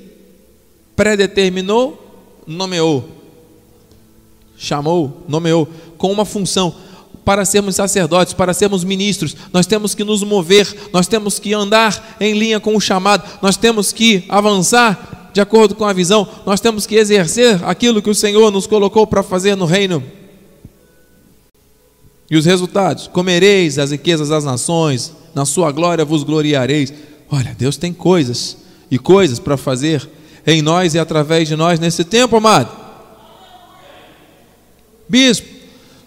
predeterminou, 0.95 1.99
nomeou. 2.47 3.09
Chamou, 4.57 5.25
nomeou, 5.27 5.69
com 5.99 6.13
uma 6.13 6.25
função. 6.25 6.75
Para 7.25 7.45
sermos 7.45 7.77
sacerdotes, 7.77 8.35
para 8.35 8.53
sermos 8.53 8.85
ministros, 8.85 9.37
nós 9.53 9.67
temos 9.67 9.95
que 9.95 10.03
nos 10.03 10.23
mover, 10.25 10.91
nós 10.93 11.07
temos 11.07 11.39
que 11.39 11.55
andar 11.55 12.17
em 12.21 12.35
linha 12.35 12.59
com 12.59 12.77
o 12.77 12.81
chamado, 12.81 13.29
nós 13.41 13.57
temos 13.57 13.93
que 13.93 14.25
avançar 14.29 15.22
de 15.33 15.41
acordo 15.41 15.75
com 15.75 15.85
a 15.85 15.93
visão, 15.93 16.29
nós 16.45 16.61
temos 16.61 16.87
que 16.87 16.97
exercer 16.97 17.63
aquilo 17.65 18.03
que 18.03 18.11
o 18.11 18.15
Senhor 18.15 18.51
nos 18.51 18.67
colocou 18.67 19.07
para 19.07 19.23
fazer 19.23 19.57
no 19.57 19.65
reino. 19.65 20.03
E 22.31 22.37
os 22.37 22.45
resultados: 22.45 23.09
comereis 23.09 23.79
as 23.79 23.91
riquezas 23.91 24.29
das 24.29 24.45
nações, 24.45 25.13
na 25.35 25.45
sua 25.45 25.73
glória 25.73 26.05
vos 26.05 26.23
gloriareis. 26.23 26.93
Olha, 27.31 27.55
Deus 27.59 27.77
tem 27.77 27.93
coisas 27.93 28.59
e 28.91 28.99
coisas 28.99 29.39
para 29.39 29.57
fazer 29.57 30.09
em 30.47 30.61
nós 30.61 30.95
e 30.95 30.99
através 30.99 31.49
de 31.49 31.57
nós 31.57 31.81
nesse 31.81 32.05
tempo, 32.05 32.37
amado. 32.37 32.71
Bispo, 35.09 35.49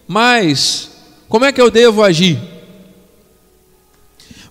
mas 0.08 0.90
como 1.28 1.46
é 1.46 1.52
que 1.52 1.62
eu 1.62 1.72
devo 1.72 2.04
agir? 2.04 2.40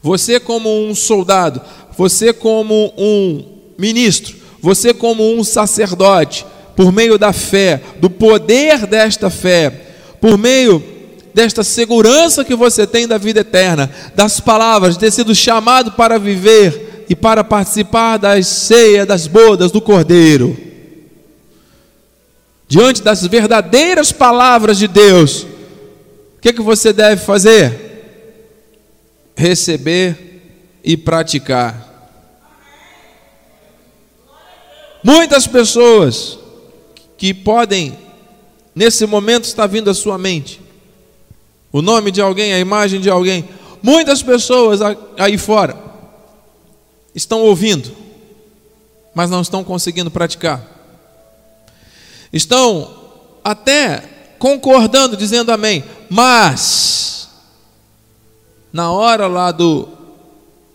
Você, 0.02 0.38
como 0.38 0.84
um 0.84 0.94
soldado, 0.94 1.62
você, 1.96 2.32
como 2.32 2.92
um 2.96 3.44
ministro, 3.78 4.36
você, 4.64 4.94
como 4.94 5.36
um 5.36 5.44
sacerdote, 5.44 6.46
por 6.74 6.90
meio 6.90 7.18
da 7.18 7.34
fé, 7.34 7.82
do 8.00 8.08
poder 8.08 8.86
desta 8.86 9.28
fé, 9.28 9.68
por 10.18 10.38
meio 10.38 10.82
desta 11.34 11.62
segurança 11.62 12.42
que 12.42 12.54
você 12.54 12.86
tem 12.86 13.06
da 13.06 13.18
vida 13.18 13.40
eterna, 13.40 13.90
das 14.14 14.40
palavras, 14.40 14.94
de 14.94 15.00
ter 15.00 15.10
sido 15.10 15.34
chamado 15.34 15.92
para 15.92 16.18
viver 16.18 17.04
e 17.10 17.14
para 17.14 17.44
participar 17.44 18.16
das 18.16 18.46
ceias, 18.46 19.06
das 19.06 19.26
bodas 19.26 19.70
do 19.70 19.82
Cordeiro. 19.82 20.56
Diante 22.66 23.02
das 23.02 23.26
verdadeiras 23.26 24.12
palavras 24.12 24.78
de 24.78 24.88
Deus, 24.88 25.42
o 25.42 26.40
que, 26.40 26.48
é 26.48 26.52
que 26.54 26.62
você 26.62 26.90
deve 26.90 27.22
fazer? 27.22 28.00
Receber 29.36 30.40
e 30.82 30.96
praticar. 30.96 31.83
Muitas 35.04 35.46
pessoas 35.46 36.38
que 37.18 37.34
podem, 37.34 37.98
nesse 38.74 39.04
momento, 39.04 39.44
estar 39.44 39.66
vindo 39.66 39.90
à 39.90 39.94
sua 39.94 40.16
mente. 40.16 40.62
O 41.70 41.82
nome 41.82 42.10
de 42.10 42.22
alguém, 42.22 42.54
a 42.54 42.58
imagem 42.58 43.02
de 43.02 43.10
alguém. 43.10 43.46
Muitas 43.82 44.22
pessoas 44.22 44.80
aí 45.18 45.36
fora 45.36 45.76
estão 47.14 47.42
ouvindo, 47.42 47.94
mas 49.14 49.28
não 49.28 49.42
estão 49.42 49.62
conseguindo 49.62 50.10
praticar. 50.10 50.66
Estão 52.32 52.90
até 53.44 54.02
concordando, 54.38 55.18
dizendo 55.18 55.52
amém, 55.52 55.84
mas 56.08 57.28
na 58.72 58.90
hora 58.90 59.26
lá 59.26 59.52
do 59.52 59.86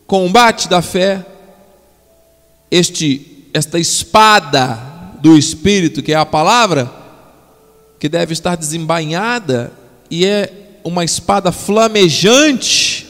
combate 0.06 0.70
da 0.70 0.82
fé, 0.84 1.26
este 2.72 3.29
esta 3.54 3.80
espada 3.80 4.80
do 5.22 5.38
espírito, 5.38 6.02
que 6.02 6.14
é 6.14 6.16
a 6.16 6.26
palavra, 6.26 6.92
que 8.00 8.08
deve 8.08 8.34
estar 8.34 8.56
desembainhada 8.56 9.72
e 10.10 10.26
é 10.26 10.80
uma 10.84 11.04
espada 11.04 11.52
flamejante, 11.52 13.08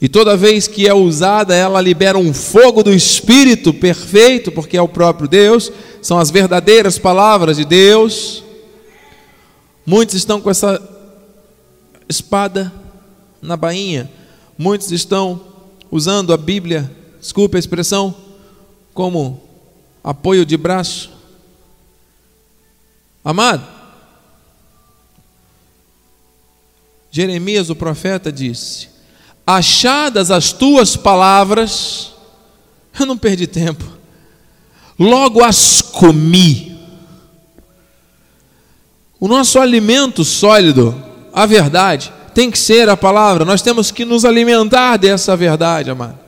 e 0.00 0.08
toda 0.08 0.36
vez 0.36 0.66
que 0.66 0.88
é 0.88 0.94
usada, 0.94 1.54
ela 1.54 1.80
libera 1.80 2.16
um 2.16 2.32
fogo 2.32 2.82
do 2.82 2.92
espírito 2.92 3.72
perfeito, 3.74 4.50
porque 4.50 4.76
é 4.76 4.82
o 4.82 4.88
próprio 4.88 5.28
Deus, 5.28 5.70
são 6.00 6.18
as 6.18 6.30
verdadeiras 6.30 6.98
palavras 6.98 7.58
de 7.58 7.66
Deus. 7.66 8.42
Muitos 9.84 10.14
estão 10.14 10.40
com 10.40 10.48
essa 10.48 10.80
espada 12.08 12.72
na 13.42 13.58
bainha, 13.58 14.10
muitos 14.56 14.90
estão 14.90 15.40
usando 15.90 16.32
a 16.32 16.36
Bíblia, 16.36 16.90
desculpe 17.20 17.56
a 17.56 17.60
expressão, 17.60 18.14
como 18.94 19.49
apoio 20.02 20.46
de 20.46 20.56
braço. 20.56 21.10
Amado, 23.24 23.66
Jeremias, 27.10 27.70
o 27.70 27.76
profeta, 27.76 28.30
disse: 28.30 28.88
Achadas 29.46 30.30
as 30.30 30.52
tuas 30.52 30.96
palavras, 30.96 32.12
eu 32.98 33.04
não 33.04 33.18
perdi 33.18 33.46
tempo, 33.46 33.84
logo 34.98 35.42
as 35.42 35.82
comi. 35.82 36.70
O 39.18 39.28
nosso 39.28 39.58
alimento 39.58 40.24
sólido, 40.24 40.94
a 41.32 41.44
verdade, 41.44 42.10
tem 42.32 42.50
que 42.50 42.58
ser 42.58 42.88
a 42.88 42.96
palavra, 42.96 43.44
nós 43.44 43.60
temos 43.60 43.90
que 43.90 44.04
nos 44.04 44.24
alimentar 44.24 44.96
dessa 44.96 45.36
verdade, 45.36 45.90
amado. 45.90 46.19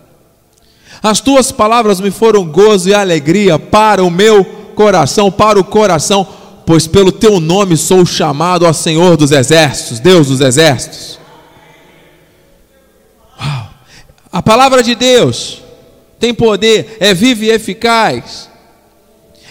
As 1.02 1.20
tuas 1.20 1.50
palavras 1.50 2.00
me 2.00 2.10
foram 2.10 2.44
gozo 2.44 2.88
e 2.88 2.94
alegria 2.94 3.58
para 3.58 4.04
o 4.04 4.10
meu 4.10 4.44
coração, 4.76 5.32
para 5.32 5.58
o 5.58 5.64
coração, 5.64 6.26
pois 6.64 6.86
pelo 6.86 7.10
teu 7.10 7.40
nome 7.40 7.76
sou 7.76 8.06
chamado 8.06 8.64
ao 8.64 8.72
Senhor 8.72 9.16
dos 9.16 9.32
exércitos, 9.32 9.98
Deus 9.98 10.28
dos 10.28 10.40
exércitos. 10.40 11.18
Uau. 13.40 13.70
A 14.30 14.40
palavra 14.40 14.82
de 14.82 14.94
Deus 14.94 15.60
tem 16.20 16.32
poder, 16.32 16.98
é 17.00 17.12
viva 17.12 17.46
e 17.46 17.50
eficaz. 17.50 18.48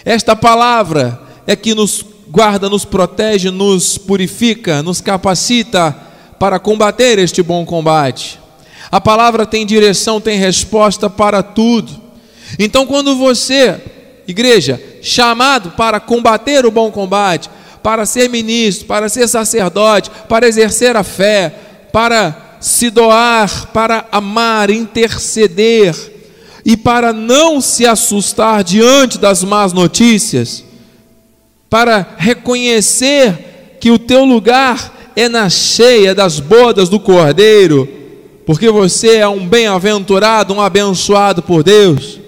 Esta 0.04 0.34
palavra 0.34 1.20
é 1.46 1.54
que 1.54 1.74
nos 1.74 2.02
guarda, 2.28 2.70
nos 2.70 2.86
protege, 2.86 3.50
nos 3.50 3.98
purifica, 3.98 4.82
nos 4.82 5.02
capacita 5.02 5.94
para 6.38 6.58
combater 6.58 7.18
este 7.18 7.42
bom 7.42 7.66
combate. 7.66 8.41
A 8.92 9.00
palavra 9.00 9.46
tem 9.46 9.64
direção, 9.64 10.20
tem 10.20 10.38
resposta 10.38 11.08
para 11.08 11.42
tudo. 11.42 11.98
Então, 12.58 12.86
quando 12.86 13.16
você, 13.16 13.80
igreja, 14.28 14.78
chamado 15.00 15.70
para 15.70 15.98
combater 15.98 16.66
o 16.66 16.70
bom 16.70 16.90
combate, 16.90 17.48
para 17.82 18.04
ser 18.04 18.28
ministro, 18.28 18.86
para 18.86 19.08
ser 19.08 19.26
sacerdote, 19.28 20.10
para 20.28 20.46
exercer 20.46 20.94
a 20.94 21.02
fé, 21.02 21.54
para 21.90 22.58
se 22.60 22.90
doar, 22.90 23.68
para 23.68 24.06
amar, 24.12 24.68
interceder 24.68 25.96
e 26.62 26.76
para 26.76 27.14
não 27.14 27.62
se 27.62 27.86
assustar 27.86 28.62
diante 28.62 29.16
das 29.16 29.42
más 29.42 29.72
notícias, 29.72 30.62
para 31.70 32.06
reconhecer 32.18 33.78
que 33.80 33.90
o 33.90 33.98
teu 33.98 34.26
lugar 34.26 35.10
é 35.16 35.30
na 35.30 35.48
cheia 35.48 36.14
das 36.14 36.38
bodas 36.38 36.90
do 36.90 37.00
Cordeiro 37.00 38.01
porque 38.44 38.70
você 38.70 39.16
é 39.18 39.28
um 39.28 39.46
bem-aventurado, 39.46 40.52
um 40.52 40.60
abençoado 40.60 41.42
por 41.42 41.62
Deus. 41.62 42.20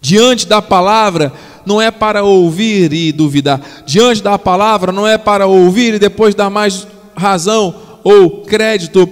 Diante 0.00 0.46
da 0.46 0.62
palavra, 0.62 1.32
não 1.66 1.80
é 1.80 1.90
para 1.90 2.22
ouvir 2.24 2.92
e 2.92 3.12
duvidar. 3.12 3.60
Diante 3.86 4.22
da 4.22 4.38
palavra, 4.38 4.90
não 4.90 5.06
é 5.06 5.18
para 5.18 5.46
ouvir 5.46 5.94
e 5.94 5.98
depois 5.98 6.34
dar 6.34 6.50
mais 6.50 6.86
razão 7.16 7.74
ou 8.02 8.42
crédito 8.42 9.08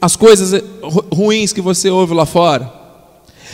às 0.00 0.16
coisas 0.16 0.62
ruins 1.12 1.52
que 1.52 1.60
você 1.60 1.90
ouve 1.90 2.14
lá 2.14 2.26
fora. 2.26 2.72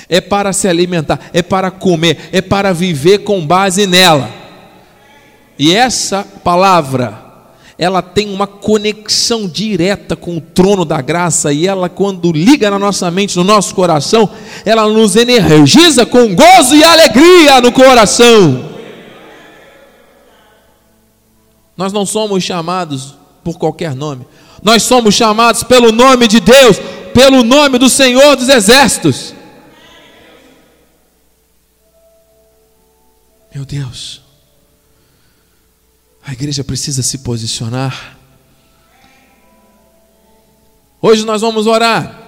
É 0.08 0.20
para 0.20 0.52
se 0.52 0.68
alimentar, 0.68 1.18
é 1.32 1.42
para 1.42 1.70
comer, 1.70 2.30
é 2.32 2.40
para 2.40 2.72
viver 2.72 3.18
com 3.18 3.44
base 3.44 3.86
nela. 3.86 4.30
E 5.58 5.74
essa 5.74 6.24
palavra, 6.44 7.25
ela 7.78 8.00
tem 8.00 8.32
uma 8.32 8.46
conexão 8.46 9.46
direta 9.46 10.16
com 10.16 10.38
o 10.38 10.40
trono 10.40 10.84
da 10.84 11.00
graça 11.02 11.52
e 11.52 11.66
ela 11.66 11.88
quando 11.88 12.32
liga 12.32 12.70
na 12.70 12.78
nossa 12.78 13.10
mente, 13.10 13.36
no 13.36 13.44
nosso 13.44 13.74
coração, 13.74 14.30
ela 14.64 14.88
nos 14.88 15.14
energiza 15.14 16.06
com 16.06 16.34
gozo 16.34 16.74
e 16.74 16.82
alegria 16.82 17.60
no 17.60 17.70
coração. 17.70 18.70
Nós 21.76 21.92
não 21.92 22.06
somos 22.06 22.42
chamados 22.42 23.14
por 23.44 23.58
qualquer 23.58 23.94
nome. 23.94 24.26
Nós 24.62 24.82
somos 24.82 25.14
chamados 25.14 25.62
pelo 25.62 25.92
nome 25.92 26.26
de 26.26 26.40
Deus, 26.40 26.78
pelo 27.12 27.44
nome 27.44 27.78
do 27.78 27.90
Senhor 27.90 28.36
dos 28.36 28.48
exércitos. 28.48 29.34
Meu 33.54 33.66
Deus. 33.66 34.25
A 36.26 36.32
igreja 36.32 36.64
precisa 36.64 37.04
se 37.04 37.18
posicionar. 37.18 38.18
Hoje 41.00 41.24
nós 41.24 41.40
vamos 41.40 41.68
orar. 41.68 42.20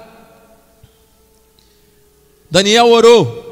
Daniel 2.48 2.86
orou. 2.86 3.44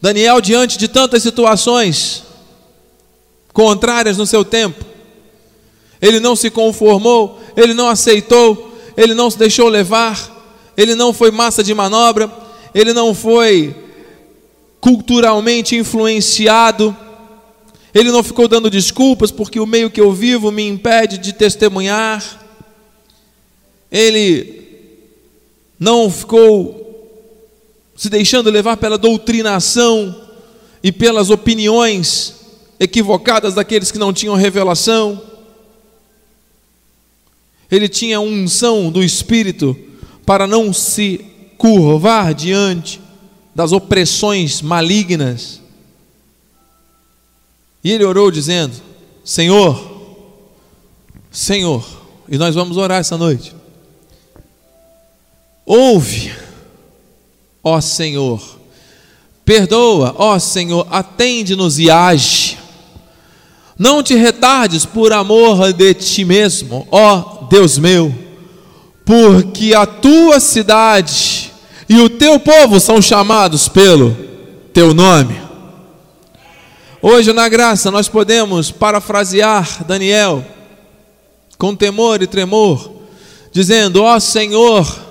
Daniel, 0.00 0.40
diante 0.40 0.78
de 0.78 0.88
tantas 0.88 1.22
situações 1.22 2.24
contrárias 3.52 4.16
no 4.16 4.24
seu 4.24 4.42
tempo, 4.42 4.82
ele 6.00 6.18
não 6.18 6.34
se 6.34 6.50
conformou, 6.50 7.38
ele 7.54 7.74
não 7.74 7.90
aceitou, 7.90 8.74
ele 8.96 9.12
não 9.12 9.30
se 9.30 9.36
deixou 9.36 9.68
levar, 9.68 10.72
ele 10.78 10.94
não 10.94 11.12
foi 11.12 11.30
massa 11.30 11.62
de 11.62 11.74
manobra, 11.74 12.32
ele 12.74 12.94
não 12.94 13.14
foi 13.14 13.76
culturalmente 14.80 15.76
influenciado, 15.76 16.96
ele 17.94 18.10
não 18.10 18.24
ficou 18.24 18.48
dando 18.48 18.68
desculpas 18.68 19.30
porque 19.30 19.60
o 19.60 19.66
meio 19.66 19.88
que 19.88 20.00
eu 20.00 20.12
vivo 20.12 20.50
me 20.50 20.66
impede 20.66 21.16
de 21.16 21.32
testemunhar. 21.32 22.44
Ele 23.90 24.64
não 25.78 26.10
ficou 26.10 26.82
se 27.96 28.10
deixando 28.10 28.50
levar 28.50 28.76
pela 28.76 28.98
doutrinação 28.98 30.22
e 30.82 30.90
pelas 30.90 31.30
opiniões 31.30 32.34
equivocadas 32.80 33.54
daqueles 33.54 33.92
que 33.92 33.98
não 33.98 34.12
tinham 34.12 34.34
revelação. 34.34 35.22
Ele 37.70 37.88
tinha 37.88 38.20
unção 38.20 38.90
do 38.90 39.04
Espírito 39.04 39.76
para 40.26 40.48
não 40.48 40.72
se 40.72 41.24
curvar 41.56 42.34
diante 42.34 43.00
das 43.54 43.70
opressões 43.70 44.60
malignas 44.60 45.62
e 47.84 47.92
ele 47.92 48.04
orou 48.04 48.30
dizendo: 48.30 48.74
Senhor, 49.22 49.92
Senhor, 51.30 51.84
e 52.26 52.38
nós 52.38 52.54
vamos 52.54 52.78
orar 52.78 53.00
essa 53.00 53.18
noite. 53.18 53.54
Ouve, 55.66 56.32
ó 57.62 57.80
Senhor, 57.80 58.40
perdoa, 59.44 60.14
ó 60.18 60.38
Senhor, 60.38 60.86
atende-nos 60.90 61.78
e 61.78 61.90
age. 61.90 62.58
Não 63.78 64.02
te 64.02 64.14
retardes 64.14 64.86
por 64.86 65.12
amor 65.12 65.72
de 65.72 65.92
ti 65.94 66.24
mesmo, 66.24 66.86
ó 66.90 67.46
Deus 67.50 67.76
meu, 67.76 68.14
porque 69.04 69.74
a 69.74 69.84
tua 69.84 70.40
cidade 70.40 71.52
e 71.88 72.00
o 72.00 72.08
teu 72.08 72.38
povo 72.38 72.80
são 72.80 73.02
chamados 73.02 73.68
pelo 73.68 74.16
teu 74.72 74.94
nome. 74.94 75.43
Hoje, 77.06 77.34
na 77.34 77.50
graça, 77.50 77.90
nós 77.90 78.08
podemos 78.08 78.70
parafrasear 78.70 79.84
Daniel 79.84 80.42
com 81.58 81.76
temor 81.76 82.22
e 82.22 82.26
tremor, 82.26 82.92
dizendo: 83.52 84.02
Ó 84.02 84.16
oh, 84.16 84.18
Senhor, 84.18 85.04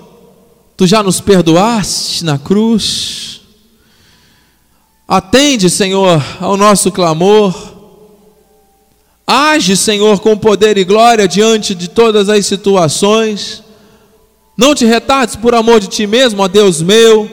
tu 0.75 0.87
já 0.87 1.03
nos 1.03 1.21
perdoaste 1.21 2.25
na 2.25 2.39
cruz. 2.39 3.41
Atende, 5.07 5.69
Senhor, 5.69 6.19
ao 6.39 6.57
nosso 6.57 6.91
clamor. 6.91 7.53
Age, 9.27 9.77
Senhor, 9.77 10.19
com 10.19 10.35
poder 10.35 10.79
e 10.79 10.83
glória 10.83 11.27
diante 11.27 11.75
de 11.75 11.87
todas 11.87 12.27
as 12.27 12.43
situações. 12.47 13.61
Não 14.57 14.73
te 14.73 14.83
retardes 14.83 15.35
por 15.35 15.53
amor 15.53 15.79
de 15.79 15.89
ti 15.89 16.07
mesmo, 16.07 16.41
ó 16.41 16.47
Deus 16.47 16.81
meu, 16.81 17.29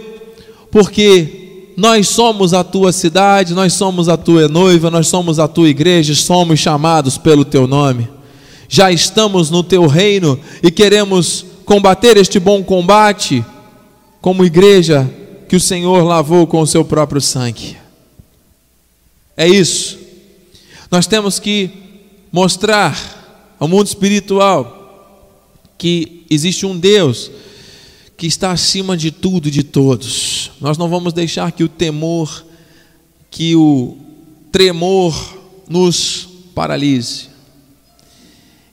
porque 0.70 1.39
nós 1.80 2.08
somos 2.08 2.52
a 2.52 2.62
tua 2.62 2.92
cidade, 2.92 3.54
nós 3.54 3.72
somos 3.72 4.06
a 4.06 4.14
tua 4.14 4.46
noiva, 4.48 4.90
nós 4.90 5.08
somos 5.08 5.38
a 5.38 5.48
tua 5.48 5.66
igreja, 5.66 6.14
somos 6.14 6.60
chamados 6.60 7.16
pelo 7.16 7.42
teu 7.42 7.66
nome. 7.66 8.06
Já 8.68 8.92
estamos 8.92 9.50
no 9.50 9.62
teu 9.62 9.86
reino 9.86 10.38
e 10.62 10.70
queremos 10.70 11.46
combater 11.64 12.18
este 12.18 12.38
bom 12.38 12.62
combate 12.62 13.42
como 14.20 14.44
igreja 14.44 15.10
que 15.48 15.56
o 15.56 15.60
Senhor 15.60 16.04
lavou 16.04 16.46
com 16.46 16.60
o 16.60 16.66
seu 16.66 16.84
próprio 16.84 17.18
sangue. 17.18 17.78
É 19.34 19.48
isso. 19.48 19.98
Nós 20.90 21.06
temos 21.06 21.38
que 21.38 21.70
mostrar 22.30 23.54
ao 23.58 23.66
mundo 23.66 23.86
espiritual 23.86 25.16
que 25.78 26.26
existe 26.28 26.66
um 26.66 26.78
Deus 26.78 27.30
que 28.20 28.26
está 28.26 28.52
acima 28.52 28.98
de 28.98 29.11
tudo 29.11 29.48
e 29.48 29.50
de 29.50 29.62
todos. 29.62 30.50
Nós 30.61 30.76
não 30.76 30.90
vamos 30.90 31.14
deixar 31.14 31.50
que 31.52 31.64
o 31.64 31.68
temor, 31.70 32.44
que 33.30 33.56
o 33.56 33.96
tremor 34.52 35.38
nos 35.66 36.28
paralise. 36.54 37.28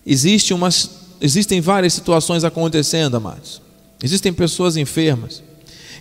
Existe 0.05 0.53
existem 1.21 1.61
várias 1.61 1.93
situações 1.93 2.43
acontecendo, 2.43 3.15
amados. 3.15 3.61
Existem 4.03 4.33
pessoas 4.33 4.75
enfermas. 4.75 5.41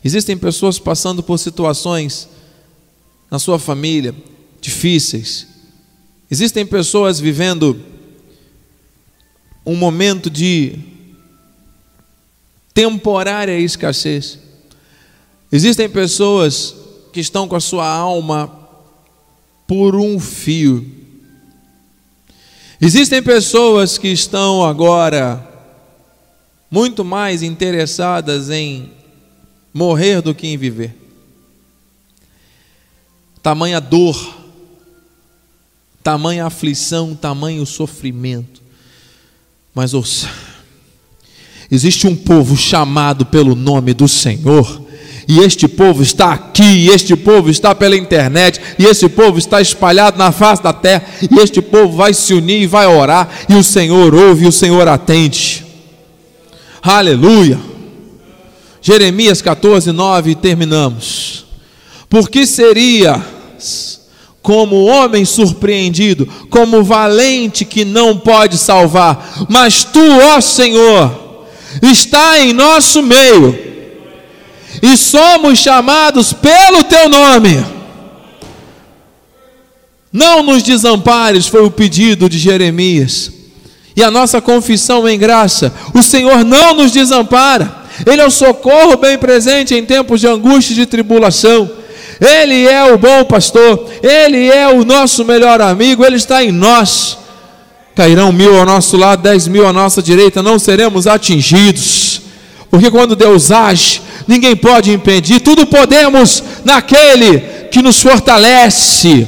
Existem 0.02 0.36
pessoas 0.36 0.80
passando 0.80 1.22
por 1.22 1.38
situações 1.38 2.28
na 3.30 3.38
sua 3.38 3.60
família 3.60 4.12
difíceis. 4.60 5.46
Existem 6.28 6.66
pessoas 6.66 7.20
vivendo 7.20 7.80
um 9.64 9.76
momento 9.76 10.28
de 10.28 10.95
temporária 12.76 13.58
escassez. 13.58 14.38
Existem 15.50 15.88
pessoas 15.88 16.76
que 17.10 17.20
estão 17.20 17.48
com 17.48 17.56
a 17.56 17.60
sua 17.60 17.88
alma 17.88 18.54
por 19.66 19.96
um 19.96 20.20
fio. 20.20 20.86
Existem 22.78 23.22
pessoas 23.22 23.96
que 23.96 24.08
estão 24.08 24.62
agora 24.62 25.42
muito 26.70 27.02
mais 27.02 27.42
interessadas 27.42 28.50
em 28.50 28.92
morrer 29.72 30.20
do 30.20 30.34
que 30.34 30.46
em 30.46 30.58
viver. 30.58 30.94
Tamanha 33.42 33.80
dor, 33.80 34.36
tamanha 36.02 36.44
aflição, 36.44 37.14
tamanho 37.14 37.64
sofrimento. 37.64 38.60
Mas 39.74 39.94
ouça, 39.94 40.28
Existe 41.70 42.06
um 42.06 42.14
povo 42.14 42.56
chamado 42.56 43.26
pelo 43.26 43.54
nome 43.54 43.92
do 43.92 44.06
Senhor. 44.06 44.82
E 45.28 45.40
este 45.40 45.66
povo 45.66 46.02
está 46.02 46.32
aqui, 46.32 46.88
este 46.88 47.16
povo 47.16 47.50
está 47.50 47.74
pela 47.74 47.96
internet, 47.96 48.60
e 48.78 48.84
este 48.84 49.08
povo 49.08 49.38
está 49.38 49.60
espalhado 49.60 50.16
na 50.16 50.30
face 50.30 50.62
da 50.62 50.72
terra, 50.72 51.04
e 51.28 51.40
este 51.40 51.60
povo 51.60 51.96
vai 51.96 52.14
se 52.14 52.32
unir 52.32 52.62
e 52.62 52.66
vai 52.66 52.86
orar, 52.86 53.28
e 53.48 53.54
o 53.54 53.64
Senhor 53.64 54.14
ouve 54.14 54.44
e 54.44 54.48
o 54.48 54.52
Senhor 54.52 54.86
atende. 54.86 55.64
Aleluia. 56.80 57.58
Jeremias 58.80 59.42
14, 59.42 59.90
9, 59.90 60.30
e 60.30 60.34
terminamos. 60.36 61.44
Porque 62.08 62.46
seria 62.46 63.20
como 64.40 64.84
homem 64.84 65.24
surpreendido, 65.24 66.24
como 66.48 66.84
valente 66.84 67.64
que 67.64 67.84
não 67.84 68.16
pode 68.16 68.56
salvar, 68.56 69.46
mas 69.48 69.82
tu, 69.82 69.98
ó 69.98 70.40
Senhor, 70.40 71.25
está 71.82 72.38
em 72.38 72.52
nosso 72.52 73.02
meio, 73.02 73.58
e 74.82 74.96
somos 74.96 75.58
chamados 75.58 76.32
pelo 76.32 76.84
teu 76.84 77.08
nome. 77.08 77.64
Não 80.12 80.42
nos 80.42 80.62
desampares, 80.62 81.46
foi 81.46 81.62
o 81.62 81.70
pedido 81.70 82.28
de 82.28 82.38
Jeremias. 82.38 83.30
E 83.94 84.02
a 84.02 84.10
nossa 84.10 84.40
confissão 84.40 85.08
em 85.08 85.18
graça: 85.18 85.72
o 85.94 86.02
Senhor 86.02 86.44
não 86.44 86.74
nos 86.74 86.92
desampara, 86.92 87.84
Ele 88.04 88.20
é 88.20 88.26
o 88.26 88.30
socorro 88.30 88.96
bem 88.96 89.18
presente 89.18 89.74
em 89.74 89.84
tempos 89.84 90.20
de 90.20 90.26
angústia 90.26 90.72
e 90.72 90.76
de 90.76 90.86
tribulação. 90.86 91.70
Ele 92.18 92.66
é 92.66 92.92
o 92.92 92.96
bom 92.96 93.24
pastor, 93.24 93.90
Ele 94.02 94.48
é 94.48 94.68
o 94.68 94.84
nosso 94.84 95.24
melhor 95.24 95.60
amigo, 95.60 96.04
Ele 96.04 96.16
está 96.16 96.42
em 96.42 96.52
nós 96.52 97.18
cairão 97.96 98.30
mil 98.30 98.54
ao 98.54 98.66
nosso 98.66 98.94
lado, 98.94 99.22
dez 99.22 99.48
mil 99.48 99.66
à 99.66 99.72
nossa 99.72 100.02
direita, 100.02 100.42
não 100.42 100.58
seremos 100.58 101.06
atingidos, 101.06 102.20
porque 102.70 102.90
quando 102.90 103.16
Deus 103.16 103.50
age, 103.50 104.02
ninguém 104.28 104.54
pode 104.54 104.92
impedir, 104.92 105.40
tudo 105.40 105.66
podemos 105.66 106.44
naquele 106.62 107.40
que 107.72 107.80
nos 107.80 108.02
fortalece, 108.02 109.26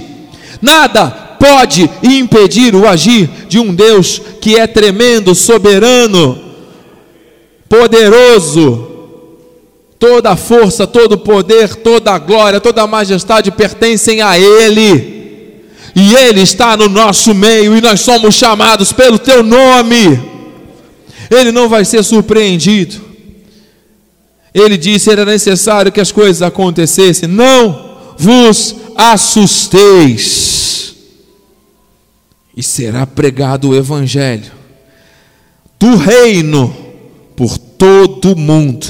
nada 0.61 1.11
pode 1.41 1.89
impedir 2.03 2.75
o 2.75 2.87
agir 2.87 3.31
de 3.49 3.59
um 3.59 3.75
Deus 3.75 4.21
que 4.39 4.59
é 4.59 4.67
tremendo, 4.67 5.35
soberano, 5.35 6.39
poderoso, 7.71 8.87
toda 9.99 10.33
a 10.33 10.37
força, 10.37 10.87
todo 10.87 11.13
o 11.13 11.19
poder, 11.19 11.75
toda 11.77 12.13
a 12.13 12.19
glória, 12.19 12.61
toda 12.61 12.83
a 12.83 12.87
majestade 12.87 13.51
pertencem 13.51 14.21
a 14.21 14.39
Ele 14.39 15.18
e 16.01 16.15
Ele 16.15 16.43
está 16.43 16.77
no 16.77 16.89
nosso 16.89 17.35
meio, 17.35 17.77
e 17.77 17.81
nós 17.81 18.03
somos 18.03 18.37
chamados 18.37 18.93
pelo 18.93 19.19
Teu 19.19 19.43
nome. 19.43 20.21
Ele 21.29 21.51
não 21.51 21.69
vai 21.69 21.85
ser 21.85 22.05
surpreendido. 22.05 23.01
Ele 24.55 24.77
disse: 24.77 25.11
era 25.11 25.25
necessário 25.25 25.91
que 25.91 26.01
as 26.01 26.13
coisas 26.13 26.41
acontecessem, 26.41 27.29
não 27.29 28.15
vos 28.17 28.77
assusteis, 28.95 30.95
e 32.57 32.63
será 32.63 33.05
pregado 33.05 33.71
o 33.71 33.75
Evangelho 33.75 34.53
do 35.81 35.97
reino 35.97 36.77
por 37.35 37.59
todo 37.59 38.35
o 38.35 38.39
mundo, 38.39 38.87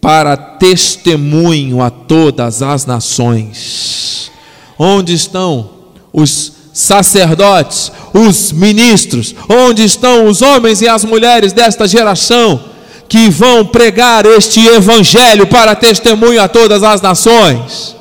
para 0.00 0.34
testemunho 0.34 1.82
a 1.82 1.90
todas 1.90 2.62
as 2.62 2.86
nações. 2.86 4.32
Onde 4.78 5.12
estão 5.12 5.81
os 6.12 6.52
sacerdotes, 6.72 7.92
os 8.12 8.52
ministros, 8.52 9.34
onde 9.48 9.84
estão 9.84 10.26
os 10.26 10.42
homens 10.42 10.80
e 10.80 10.88
as 10.88 11.04
mulheres 11.04 11.52
desta 11.52 11.86
geração 11.86 12.64
que 13.08 13.28
vão 13.28 13.64
pregar 13.66 14.24
este 14.24 14.66
evangelho 14.66 15.46
para 15.46 15.74
testemunho 15.74 16.42
a 16.42 16.48
todas 16.48 16.82
as 16.82 17.00
nações? 17.00 17.94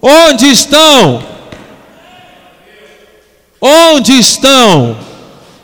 Onde 0.00 0.46
estão? 0.46 1.22
Onde 3.60 4.12
estão? 4.18 4.96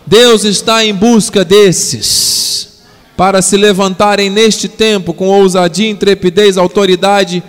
Deus 0.07 0.44
está 0.44 0.85
em 0.85 0.94
busca 0.94 1.44
desses 1.44 2.79
para 3.16 3.42
se 3.42 3.57
levantarem 3.57 4.31
neste 4.31 4.68
tempo 4.68 5.12
com 5.12 5.27
ousadia, 5.27 5.90
intrepidez, 5.90 6.57
autoridade, 6.57 7.42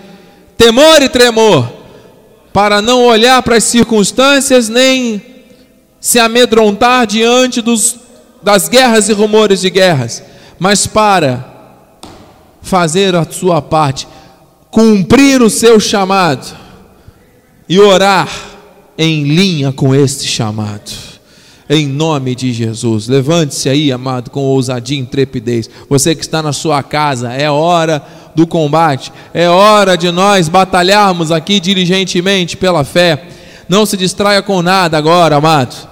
temor 0.58 1.00
e 1.00 1.08
tremor 1.08 1.79
para 2.52 2.82
não 2.82 3.04
olhar 3.04 3.42
para 3.42 3.56
as 3.56 3.64
circunstâncias 3.64 4.68
nem 4.68 5.22
se 6.00 6.18
amedrontar 6.18 7.06
diante 7.06 7.60
dos, 7.60 7.96
das 8.42 8.68
guerras 8.68 9.08
e 9.08 9.12
rumores 9.12 9.60
de 9.60 9.70
guerras, 9.70 10.22
mas 10.58 10.86
para 10.86 11.48
fazer 12.62 13.14
a 13.14 13.24
sua 13.24 13.60
parte, 13.62 14.06
cumprir 14.70 15.42
o 15.42 15.50
seu 15.50 15.78
chamado 15.78 16.46
e 17.68 17.78
orar 17.78 18.28
em 18.96 19.24
linha 19.24 19.72
com 19.72 19.94
este 19.94 20.26
chamado. 20.26 21.10
Em 21.72 21.86
nome 21.86 22.34
de 22.34 22.52
Jesus, 22.52 23.06
levante-se 23.06 23.68
aí, 23.68 23.92
amado, 23.92 24.30
com 24.30 24.40
ousadia 24.40 24.98
e 24.98 25.00
intrepidez. 25.00 25.70
Você 25.88 26.16
que 26.16 26.22
está 26.22 26.42
na 26.42 26.52
sua 26.52 26.82
casa, 26.82 27.32
é 27.32 27.48
hora 27.48 28.04
do 28.34 28.46
combate. 28.46 29.12
É 29.34 29.48
hora 29.48 29.96
de 29.96 30.10
nós 30.10 30.48
batalharmos 30.48 31.30
aqui 31.30 31.60
diligentemente 31.60 32.56
pela 32.56 32.84
fé. 32.84 33.24
Não 33.68 33.86
se 33.86 33.96
distraia 33.96 34.42
com 34.42 34.62
nada 34.62 34.98
agora, 34.98 35.36
amado. 35.36 35.88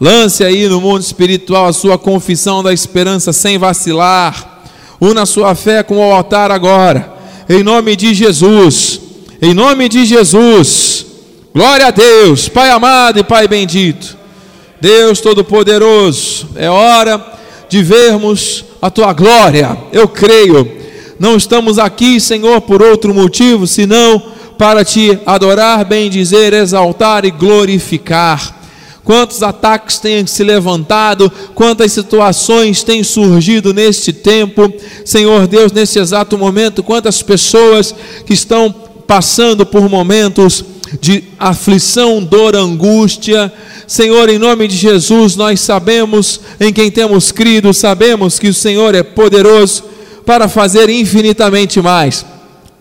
Lance 0.00 0.44
aí 0.44 0.68
no 0.68 0.80
mundo 0.80 1.02
espiritual 1.02 1.66
a 1.66 1.72
sua 1.72 1.96
confissão 1.96 2.62
da 2.62 2.72
esperança 2.72 3.32
sem 3.32 3.58
vacilar. 3.58 4.64
Una 5.00 5.24
sua 5.24 5.54
fé 5.54 5.82
com 5.82 5.98
o 5.98 6.12
altar 6.12 6.50
agora. 6.50 7.12
Em 7.48 7.62
nome 7.62 7.96
de 7.96 8.12
Jesus. 8.12 9.00
Em 9.40 9.54
nome 9.54 9.88
de 9.88 10.04
Jesus. 10.04 11.06
Glória 11.54 11.86
a 11.86 11.90
Deus, 11.90 12.48
Pai 12.48 12.70
amado 12.70 13.18
e 13.18 13.24
Pai 13.24 13.46
bendito. 13.46 14.16
Deus 14.80 15.20
Todo-Poderoso, 15.20 16.48
é 16.56 16.68
hora 16.68 17.24
de 17.68 17.82
vermos 17.82 18.64
a 18.80 18.90
tua 18.90 19.12
glória. 19.12 19.78
Eu 19.92 20.08
creio 20.08 20.81
não 21.22 21.36
estamos 21.36 21.78
aqui, 21.78 22.18
Senhor, 22.18 22.60
por 22.62 22.82
outro 22.82 23.14
motivo, 23.14 23.64
senão 23.64 24.20
para 24.58 24.84
te 24.84 25.16
adorar, 25.24 25.84
bendizer, 25.84 26.52
exaltar 26.52 27.24
e 27.24 27.30
glorificar. 27.30 28.58
Quantos 29.04 29.40
ataques 29.40 30.00
têm 30.00 30.26
se 30.26 30.42
levantado, 30.42 31.30
quantas 31.54 31.92
situações 31.92 32.82
têm 32.82 33.04
surgido 33.04 33.72
neste 33.72 34.12
tempo, 34.12 34.68
Senhor 35.04 35.46
Deus, 35.46 35.70
nesse 35.70 36.00
exato 36.00 36.36
momento, 36.36 36.82
quantas 36.82 37.22
pessoas 37.22 37.94
que 38.26 38.32
estão 38.32 38.74
passando 39.06 39.64
por 39.64 39.88
momentos 39.88 40.64
de 41.00 41.22
aflição, 41.38 42.20
dor, 42.20 42.56
angústia. 42.56 43.52
Senhor, 43.86 44.28
em 44.28 44.40
nome 44.40 44.66
de 44.66 44.76
Jesus, 44.76 45.36
nós 45.36 45.60
sabemos 45.60 46.40
em 46.58 46.72
quem 46.72 46.90
temos 46.90 47.30
crido, 47.30 47.72
sabemos 47.72 48.40
que 48.40 48.48
o 48.48 48.54
Senhor 48.54 48.92
é 48.96 49.04
poderoso 49.04 49.91
para 50.24 50.48
fazer 50.48 50.88
infinitamente 50.88 51.80
mais. 51.80 52.24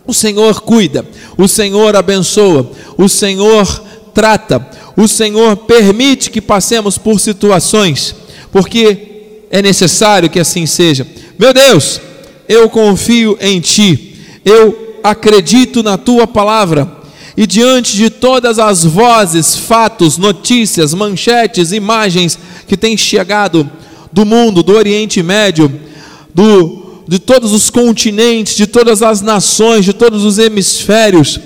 O 0.05 0.13
Senhor 0.13 0.61
cuida, 0.61 1.05
o 1.37 1.47
Senhor 1.47 1.95
abençoa, 1.95 2.71
o 2.97 3.07
Senhor 3.07 3.83
trata, 4.13 4.67
o 4.97 5.07
Senhor 5.07 5.55
permite 5.55 6.29
que 6.29 6.41
passemos 6.41 6.97
por 6.97 7.19
situações, 7.19 8.15
porque 8.51 9.45
é 9.49 9.61
necessário 9.61 10.29
que 10.29 10.39
assim 10.39 10.65
seja. 10.65 11.07
Meu 11.37 11.53
Deus, 11.53 12.01
eu 12.47 12.69
confio 12.69 13.37
em 13.39 13.59
Ti, 13.59 14.15
eu 14.43 14.97
acredito 15.03 15.83
na 15.83 15.97
Tua 15.97 16.27
palavra, 16.27 16.99
e 17.37 17.47
diante 17.47 17.95
de 17.95 18.09
todas 18.09 18.59
as 18.59 18.83
vozes, 18.83 19.55
fatos, 19.55 20.17
notícias, 20.17 20.93
manchetes, 20.93 21.71
imagens 21.71 22.37
que 22.67 22.75
têm 22.75 22.97
chegado 22.97 23.69
do 24.11 24.25
mundo, 24.25 24.61
do 24.61 24.75
Oriente 24.75 25.23
Médio, 25.23 25.71
do 26.35 26.80
de 27.07 27.19
todos 27.19 27.51
os 27.51 27.69
continentes, 27.69 28.55
de 28.55 28.67
todas 28.67 29.01
as 29.01 29.21
nações, 29.21 29.85
de 29.85 29.93
todos 29.93 30.23
os 30.23 30.37
hemisférios, 30.37 31.39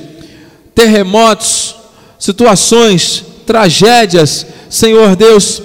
terremotos, 0.73 1.75
situações, 2.19 3.23
tragédias, 3.45 4.45
Senhor 4.69 5.15
Deus, 5.15 5.61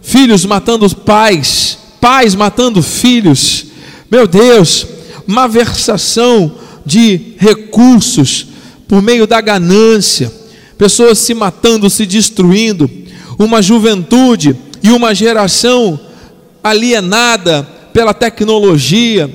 filhos 0.00 0.44
matando 0.44 0.88
pais, 0.96 1.78
pais 2.00 2.34
matando 2.34 2.82
filhos, 2.82 3.66
meu 4.10 4.26
Deus, 4.26 4.86
uma 5.26 5.48
versação 5.48 6.52
de 6.84 7.34
recursos 7.38 8.46
por 8.86 9.02
meio 9.02 9.26
da 9.26 9.40
ganância, 9.40 10.32
pessoas 10.76 11.18
se 11.18 11.34
matando, 11.34 11.88
se 11.88 12.04
destruindo, 12.06 12.90
uma 13.38 13.62
juventude 13.62 14.56
e 14.82 14.90
uma 14.90 15.14
geração 15.14 15.98
alienada 16.62 17.66
pela 17.94 18.12
tecnologia, 18.12 19.30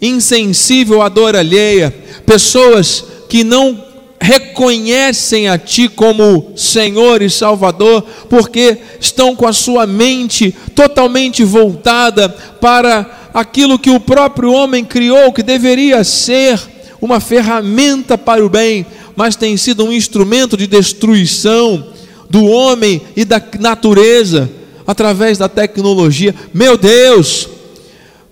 insensível 0.00 1.02
à 1.02 1.08
dor 1.08 1.34
alheia, 1.34 1.92
pessoas 2.24 3.04
que 3.28 3.42
não 3.42 3.84
reconhecem 4.20 5.48
a 5.48 5.58
Ti 5.58 5.88
como 5.88 6.52
Senhor 6.56 7.20
e 7.20 7.28
Salvador, 7.28 8.02
porque 8.30 8.78
estão 9.00 9.34
com 9.34 9.46
a 9.46 9.52
sua 9.52 9.86
mente 9.86 10.54
totalmente 10.74 11.42
voltada 11.42 12.28
para 12.28 13.30
aquilo 13.34 13.78
que 13.78 13.90
o 13.90 14.00
próprio 14.00 14.52
homem 14.52 14.84
criou, 14.84 15.32
que 15.32 15.42
deveria 15.42 16.04
ser 16.04 16.60
uma 17.00 17.18
ferramenta 17.18 18.16
para 18.16 18.46
o 18.46 18.48
bem, 18.48 18.86
mas 19.16 19.34
tem 19.34 19.56
sido 19.56 19.84
um 19.84 19.92
instrumento 19.92 20.56
de 20.56 20.68
destruição 20.68 21.84
do 22.30 22.44
homem 22.44 23.02
e 23.16 23.24
da 23.24 23.42
natureza 23.58 24.48
através 24.86 25.36
da 25.36 25.48
tecnologia. 25.48 26.34
Meu 26.52 26.78
Deus, 26.78 27.48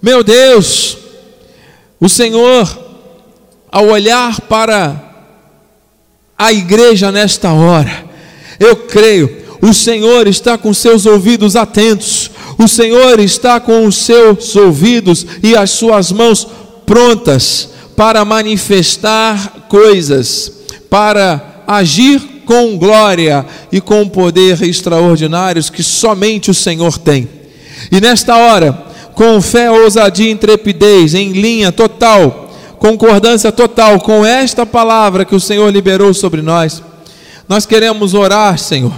meu 0.03 0.25
Deus, 0.25 0.99
o 2.01 2.09
Senhor, 2.09 2.69
ao 3.71 3.87
olhar 3.87 4.41
para 4.43 5.01
a 6.37 6.53
igreja 6.53 7.13
nesta 7.13 7.53
hora, 7.53 8.05
eu 8.59 8.75
creio, 8.75 9.45
o 9.63 9.73
Senhor 9.73 10.27
está 10.27 10.59
com 10.59 10.75
seus 10.75 11.07
ouvidos 11.07 11.55
atentos, 11.55 12.33
o 12.59 12.67
Senhor 12.67 13.21
está 13.21 13.61
com 13.61 13.87
os 13.87 13.95
seus 13.95 14.57
ouvidos 14.57 15.25
e 15.41 15.57
as 15.57 15.71
suas 15.71 16.11
mãos 16.11 16.49
prontas 16.85 17.69
para 17.97 18.25
manifestar 18.25 19.69
coisas, 19.69 20.53
para 20.91 21.63
agir 21.65 22.21
com 22.45 22.77
glória 22.77 23.47
e 23.71 23.81
com 23.81 24.09
poder 24.09 24.61
extraordinários 24.63 25.71
que 25.71 25.83
somente 25.83 26.51
o 26.51 26.55
Senhor 26.55 26.99
tem. 26.99 27.29
E 27.91 28.01
nesta 28.01 28.37
hora, 28.37 28.92
com 29.15 29.41
fé, 29.41 29.71
ousadia 29.71 30.29
e 30.29 30.33
intrepidez, 30.33 31.15
em 31.15 31.33
linha 31.33 31.71
total, 31.71 32.51
concordância 32.79 33.53
total 33.53 34.01
com 34.01 34.25
esta 34.25 34.67
palavra 34.67 35.25
que 35.25 35.35
o 35.35 35.41
Senhor 35.41 35.71
liberou 35.71 36.13
sobre 36.13 36.43
nós. 36.43 36.83
Nós 37.49 37.67
queremos 37.67 38.15
orar, 38.15 38.59
Senhor. 38.59 38.93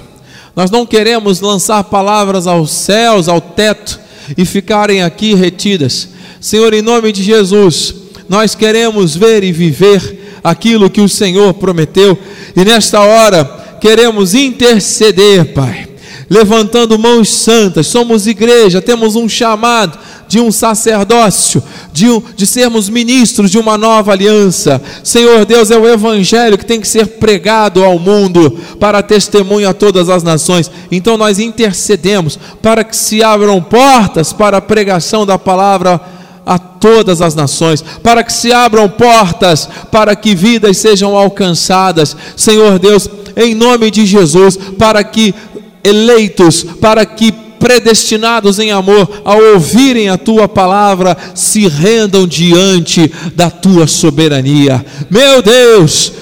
Nós 0.54 0.70
não 0.70 0.86
queremos 0.86 1.40
lançar 1.40 1.82
palavras 1.84 2.46
aos 2.46 2.70
céus, 2.70 3.28
ao 3.28 3.40
teto 3.40 3.98
e 4.38 4.44
ficarem 4.44 5.02
aqui 5.02 5.34
retidas. 5.34 6.08
Senhor, 6.40 6.72
em 6.72 6.82
nome 6.82 7.10
de 7.10 7.22
Jesus, 7.22 7.94
nós 8.28 8.54
queremos 8.54 9.16
ver 9.16 9.42
e 9.42 9.52
viver 9.52 10.38
aquilo 10.42 10.88
que 10.88 11.00
o 11.00 11.08
Senhor 11.08 11.54
prometeu 11.54 12.16
e 12.54 12.64
nesta 12.64 13.00
hora 13.00 13.44
queremos 13.80 14.34
interceder, 14.34 15.52
Pai 15.52 15.94
levantando 16.28 16.98
mãos 16.98 17.28
santas, 17.28 17.86
somos 17.86 18.26
igreja, 18.26 18.80
temos 18.80 19.16
um 19.16 19.28
chamado 19.28 19.98
de 20.26 20.40
um 20.40 20.50
sacerdócio, 20.50 21.62
de, 21.92 22.10
um, 22.10 22.22
de 22.34 22.46
sermos 22.46 22.88
ministros 22.88 23.50
de 23.50 23.58
uma 23.58 23.78
nova 23.78 24.12
aliança. 24.12 24.80
Senhor 25.02 25.44
Deus, 25.44 25.70
é 25.70 25.76
o 25.76 25.88
Evangelho 25.88 26.58
que 26.58 26.66
tem 26.66 26.80
que 26.80 26.88
ser 26.88 27.06
pregado 27.06 27.84
ao 27.84 27.98
mundo 27.98 28.58
para 28.80 29.02
testemunho 29.02 29.68
a 29.68 29.74
todas 29.74 30.08
as 30.08 30.22
nações. 30.22 30.70
Então 30.90 31.16
nós 31.16 31.38
intercedemos 31.38 32.38
para 32.62 32.84
que 32.84 32.96
se 32.96 33.22
abram 33.22 33.62
portas 33.62 34.32
para 34.32 34.58
a 34.58 34.62
pregação 34.62 35.24
da 35.26 35.38
palavra 35.38 36.00
a 36.46 36.58
todas 36.58 37.22
as 37.22 37.34
nações, 37.34 37.82
para 38.02 38.22
que 38.22 38.32
se 38.32 38.52
abram 38.52 38.88
portas 38.88 39.68
para 39.90 40.14
que 40.14 40.34
vidas 40.34 40.76
sejam 40.76 41.16
alcançadas. 41.16 42.16
Senhor 42.36 42.78
Deus, 42.78 43.08
em 43.36 43.54
nome 43.54 43.90
de 43.90 44.04
Jesus, 44.04 44.58
para 44.78 45.02
que 45.02 45.34
eleitos, 45.82 46.64
para 46.80 47.04
que 47.04 47.32
predestinados 47.64 48.58
em 48.58 48.70
amor, 48.70 49.22
ao 49.24 49.42
ouvirem 49.54 50.10
a 50.10 50.18
tua 50.18 50.46
palavra, 50.46 51.16
se 51.34 51.66
rendam 51.66 52.26
diante 52.26 53.10
da 53.34 53.48
tua 53.48 53.86
soberania. 53.86 54.84
Meu 55.08 55.40
Deus, 55.40 56.12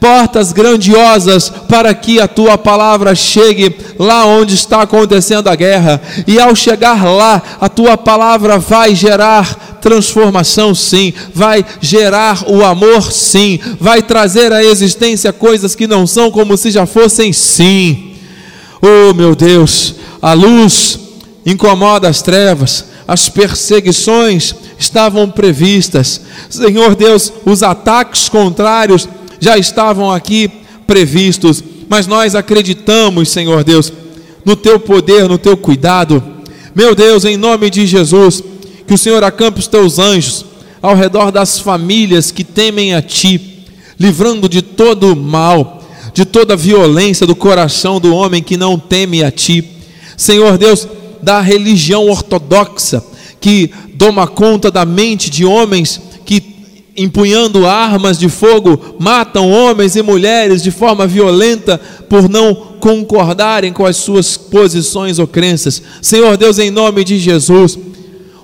portas 0.00 0.50
grandiosas 0.50 1.48
para 1.68 1.94
que 1.94 2.18
a 2.18 2.26
tua 2.26 2.58
palavra 2.58 3.14
chegue 3.14 3.72
lá 4.00 4.26
onde 4.26 4.56
está 4.56 4.82
acontecendo 4.82 5.46
a 5.46 5.54
guerra, 5.54 6.02
e 6.26 6.40
ao 6.40 6.56
chegar 6.56 7.04
lá, 7.04 7.40
a 7.60 7.68
tua 7.68 7.96
palavra 7.96 8.58
vai 8.58 8.92
gerar 8.92 9.78
transformação, 9.80 10.74
sim, 10.74 11.12
vai 11.32 11.64
gerar 11.80 12.42
o 12.48 12.64
amor, 12.64 13.12
sim, 13.12 13.60
vai 13.78 14.02
trazer 14.02 14.52
à 14.52 14.64
existência 14.64 15.32
coisas 15.32 15.76
que 15.76 15.86
não 15.86 16.04
são 16.04 16.32
como 16.32 16.56
se 16.56 16.68
já 16.68 16.84
fossem, 16.84 17.32
sim. 17.32 18.09
Oh 18.82 19.12
meu 19.14 19.34
Deus, 19.34 19.94
a 20.22 20.32
luz 20.32 20.98
incomoda 21.44 22.08
as 22.08 22.22
trevas, 22.22 22.86
as 23.06 23.28
perseguições 23.28 24.54
estavam 24.78 25.30
previstas. 25.30 26.20
Senhor 26.48 26.94
Deus, 26.94 27.32
os 27.44 27.62
ataques 27.62 28.28
contrários 28.28 29.08
já 29.38 29.58
estavam 29.58 30.10
aqui 30.10 30.50
previstos, 30.86 31.62
mas 31.88 32.06
nós 32.06 32.34
acreditamos, 32.34 33.30
Senhor 33.30 33.64
Deus, 33.64 33.92
no 34.44 34.56
teu 34.56 34.80
poder, 34.80 35.28
no 35.28 35.38
teu 35.38 35.56
cuidado. 35.56 36.22
Meu 36.74 36.94
Deus, 36.94 37.24
em 37.24 37.36
nome 37.36 37.68
de 37.68 37.86
Jesus, 37.86 38.42
que 38.86 38.94
o 38.94 38.98
Senhor 38.98 39.22
acampe 39.22 39.58
os 39.58 39.66
teus 39.66 39.98
anjos 39.98 40.46
ao 40.80 40.94
redor 40.94 41.30
das 41.30 41.58
famílias 41.58 42.30
que 42.30 42.44
temem 42.44 42.94
a 42.94 43.02
ti, 43.02 43.66
livrando 43.98 44.48
de 44.48 44.62
todo 44.62 45.12
o 45.12 45.16
mal 45.16 45.79
de 46.12 46.24
toda 46.24 46.56
violência 46.56 47.26
do 47.26 47.34
coração 47.34 48.00
do 48.00 48.14
homem 48.14 48.42
que 48.42 48.56
não 48.56 48.78
teme 48.78 49.22
a 49.22 49.30
ti. 49.30 49.64
Senhor 50.16 50.58
Deus, 50.58 50.86
da 51.22 51.40
religião 51.40 52.08
ortodoxa 52.08 53.02
que 53.40 53.70
toma 53.98 54.26
conta 54.26 54.70
da 54.70 54.84
mente 54.84 55.30
de 55.30 55.44
homens 55.44 56.00
que 56.24 56.42
empunhando 56.96 57.66
armas 57.66 58.18
de 58.18 58.28
fogo 58.28 58.96
matam 58.98 59.50
homens 59.50 59.96
e 59.96 60.02
mulheres 60.02 60.62
de 60.62 60.70
forma 60.70 61.06
violenta 61.06 61.80
por 62.08 62.28
não 62.28 62.54
concordarem 62.80 63.72
com 63.72 63.86
as 63.86 63.96
suas 63.96 64.36
posições 64.36 65.18
ou 65.18 65.26
crenças. 65.26 65.82
Senhor 66.02 66.36
Deus, 66.36 66.58
em 66.58 66.70
nome 66.70 67.04
de 67.04 67.18
Jesus, 67.18 67.78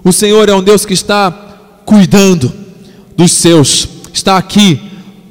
o 0.05 0.13
Senhor 0.13 0.49
é 0.49 0.55
um 0.55 0.63
Deus 0.63 0.87
que 0.87 0.95
está 0.95 1.31
cuidando 1.85 2.53
dos 3.17 3.33
seus, 3.33 3.89
está 4.13 4.37
aqui 4.37 4.81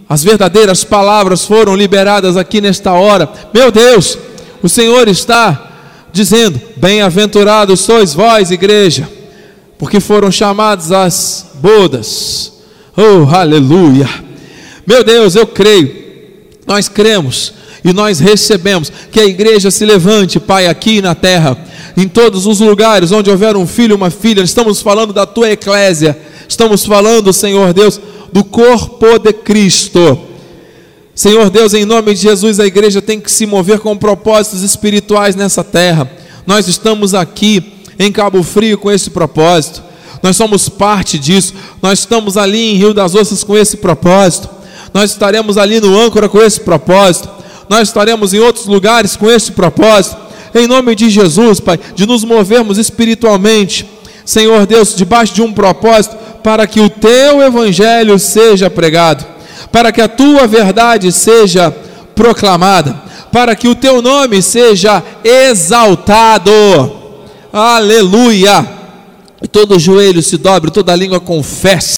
as 0.07 0.23
verdadeiras 0.23 0.83
palavras 0.83 1.45
foram 1.45 1.75
liberadas 1.75 2.37
aqui 2.37 2.61
nesta 2.61 2.93
hora. 2.93 3.29
Meu 3.53 3.71
Deus, 3.71 4.17
o 4.61 4.69
Senhor 4.69 5.07
está 5.07 5.71
dizendo: 6.11 6.61
Bem-aventurados 6.77 7.81
sois 7.81 8.13
vós, 8.13 8.51
igreja, 8.51 9.09
porque 9.77 9.99
foram 9.99 10.31
chamados 10.31 10.91
às 10.91 11.47
bodas. 11.55 12.53
Oh, 12.95 13.33
aleluia! 13.35 14.07
Meu 14.87 15.03
Deus, 15.03 15.35
eu 15.35 15.47
creio 15.47 16.05
Nós 16.65 16.87
cremos 16.87 17.53
e 17.85 17.93
nós 17.93 18.19
recebemos 18.19 18.91
que 19.11 19.19
a 19.19 19.25
igreja 19.25 19.69
se 19.69 19.85
levante, 19.85 20.39
Pai, 20.39 20.65
aqui 20.65 21.03
na 21.03 21.13
terra, 21.13 21.55
em 21.95 22.07
todos 22.07 22.47
os 22.47 22.59
lugares 22.59 23.11
onde 23.11 23.29
houver 23.29 23.55
um 23.55 23.67
filho, 23.67 23.95
uma 23.95 24.09
filha, 24.09 24.41
estamos 24.41 24.81
falando 24.81 25.13
da 25.13 25.23
tua 25.23 25.51
eclésia, 25.51 26.17
estamos 26.49 26.83
falando, 26.83 27.31
Senhor 27.31 27.71
Deus, 27.73 28.01
do 28.33 28.43
corpo 28.43 29.19
de 29.19 29.31
Cristo. 29.31 30.19
Senhor 31.13 31.51
Deus, 31.51 31.75
em 31.75 31.85
nome 31.85 32.15
de 32.15 32.21
Jesus, 32.21 32.59
a 32.59 32.65
igreja 32.65 33.03
tem 33.03 33.19
que 33.19 33.31
se 33.31 33.45
mover 33.45 33.77
com 33.77 33.95
propósitos 33.95 34.63
espirituais 34.63 35.35
nessa 35.35 35.63
terra. 35.63 36.09
Nós 36.47 36.67
estamos 36.67 37.13
aqui 37.13 37.73
em 37.99 38.11
Cabo 38.11 38.41
Frio 38.41 38.79
com 38.79 38.91
esse 38.91 39.11
propósito. 39.11 39.83
Nós 40.23 40.35
somos 40.35 40.67
parte 40.67 41.19
disso. 41.19 41.53
Nós 41.83 41.99
estamos 41.99 42.35
ali 42.35 42.71
em 42.71 42.77
Rio 42.77 42.95
das 42.95 43.13
Ostras 43.13 43.43
com 43.43 43.55
esse 43.55 43.77
propósito. 43.77 44.49
Nós 44.91 45.11
estaremos 45.11 45.55
ali 45.55 45.79
no 45.79 45.97
âncora 45.97 46.27
com 46.27 46.41
esse 46.41 46.59
propósito 46.59 47.34
nós 47.69 47.87
estaremos 47.87 48.33
em 48.33 48.39
outros 48.39 48.65
lugares 48.65 49.15
com 49.15 49.29
esse 49.29 49.51
propósito. 49.51 50.17
Em 50.53 50.67
nome 50.67 50.95
de 50.95 51.09
Jesus, 51.09 51.59
Pai, 51.59 51.79
de 51.95 52.05
nos 52.05 52.23
movermos 52.23 52.77
espiritualmente, 52.77 53.85
Senhor 54.23 54.65
Deus, 54.65 54.95
debaixo 54.95 55.33
de 55.33 55.41
um 55.41 55.51
propósito, 55.51 56.15
para 56.41 56.65
que 56.65 56.79
o 56.79 56.89
teu 56.89 57.41
evangelho 57.41 58.17
seja 58.17 58.69
pregado, 58.69 59.25
para 59.71 59.91
que 59.91 60.01
a 60.01 60.07
tua 60.07 60.47
verdade 60.47 61.11
seja 61.11 61.75
proclamada, 62.15 63.01
para 63.31 63.55
que 63.55 63.67
o 63.67 63.75
teu 63.75 64.01
nome 64.01 64.41
seja 64.41 65.03
exaltado. 65.23 66.51
Aleluia! 67.51 68.65
E 69.41 69.47
todo 69.47 69.77
joelho 69.77 70.23
se 70.23 70.37
dobre, 70.37 70.71
toda 70.71 70.95
língua 70.95 71.19
confesse 71.19 71.97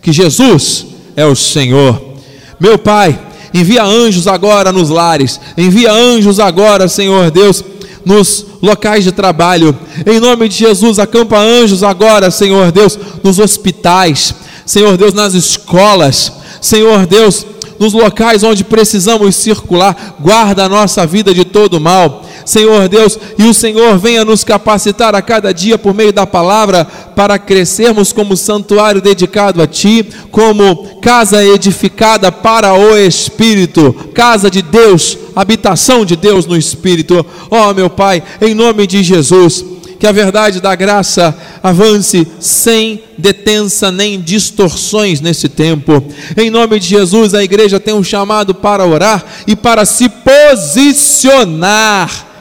que 0.00 0.12
Jesus 0.12 0.86
é 1.16 1.24
o 1.24 1.34
Senhor. 1.34 2.14
Meu 2.58 2.78
Pai, 2.78 3.18
Envia 3.54 3.84
anjos 3.84 4.26
agora 4.26 4.72
nos 4.72 4.90
lares. 4.90 5.40
Envia 5.56 5.92
anjos 5.92 6.40
agora, 6.40 6.88
Senhor 6.88 7.30
Deus, 7.30 7.62
nos 8.04 8.44
locais 8.60 9.04
de 9.04 9.12
trabalho. 9.12 9.78
Em 10.04 10.18
nome 10.18 10.48
de 10.48 10.56
Jesus, 10.56 10.98
acampa 10.98 11.38
anjos 11.38 11.84
agora, 11.84 12.32
Senhor 12.32 12.72
Deus, 12.72 12.98
nos 13.22 13.38
hospitais. 13.38 14.34
Senhor 14.66 14.96
Deus, 14.96 15.14
nas 15.14 15.34
escolas. 15.34 16.32
Senhor 16.60 17.06
Deus, 17.06 17.46
nos 17.78 17.92
locais 17.92 18.42
onde 18.42 18.64
precisamos 18.64 19.36
circular. 19.36 20.16
Guarda 20.20 20.64
a 20.64 20.68
nossa 20.68 21.06
vida 21.06 21.32
de 21.32 21.44
todo 21.44 21.80
mal. 21.80 22.24
Senhor 22.44 22.88
Deus, 22.88 23.18
e 23.38 23.44
o 23.44 23.54
Senhor 23.54 23.98
venha 23.98 24.24
nos 24.24 24.44
capacitar 24.44 25.14
a 25.14 25.22
cada 25.22 25.52
dia 25.52 25.78
por 25.78 25.94
meio 25.94 26.12
da 26.12 26.26
palavra 26.26 26.84
para 26.84 27.38
crescermos 27.38 28.12
como 28.12 28.36
santuário 28.36 29.00
dedicado 29.00 29.62
a 29.62 29.66
Ti, 29.66 30.06
como 30.30 31.00
casa 31.00 31.42
edificada 31.44 32.30
para 32.30 32.74
o 32.74 32.96
Espírito, 32.96 33.94
casa 34.12 34.50
de 34.50 34.60
Deus, 34.60 35.16
habitação 35.34 36.04
de 36.04 36.16
Deus 36.16 36.44
no 36.46 36.56
Espírito. 36.56 37.24
Ó 37.50 37.70
oh, 37.70 37.74
meu 37.74 37.88
Pai, 37.88 38.22
em 38.40 38.54
nome 38.54 38.86
de 38.86 39.02
Jesus, 39.02 39.64
que 39.98 40.06
a 40.06 40.12
verdade 40.12 40.60
da 40.60 40.74
graça 40.74 41.36
avance 41.62 42.26
sem 42.40 43.02
detença 43.16 43.90
nem 43.90 44.20
distorções 44.20 45.20
nesse 45.20 45.48
tempo. 45.48 46.04
Em 46.36 46.50
nome 46.50 46.78
de 46.78 46.88
Jesus, 46.88 47.34
a 47.34 47.42
igreja 47.42 47.80
tem 47.80 47.94
um 47.94 48.04
chamado 48.04 48.54
para 48.54 48.86
orar 48.86 49.24
e 49.46 49.56
para 49.56 49.84
se 49.84 50.08
posicionar 50.08 52.34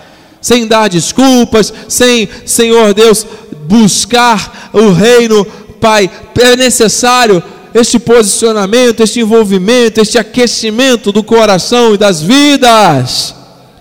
sem 0.44 0.68
dar 0.68 0.90
desculpas, 0.90 1.74
sem, 1.88 2.28
Senhor 2.46 2.94
Deus, 2.94 3.26
buscar 3.66 4.70
o 4.74 4.92
reino, 4.92 5.46
Pai. 5.80 6.12
É 6.38 6.56
necessário 6.58 7.42
este 7.74 7.98
posicionamento, 7.98 9.02
este 9.02 9.22
envolvimento, 9.22 10.02
este 10.02 10.18
aquecimento 10.18 11.14
do 11.14 11.24
coração 11.24 11.94
e 11.94 11.98
das 11.98 12.22
vidas. 12.22 13.34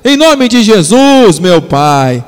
Em 0.05 0.17
nome 0.17 0.49
de 0.49 0.63
Jesus, 0.63 1.41
meu 1.41 1.61
Pai. 1.61 2.25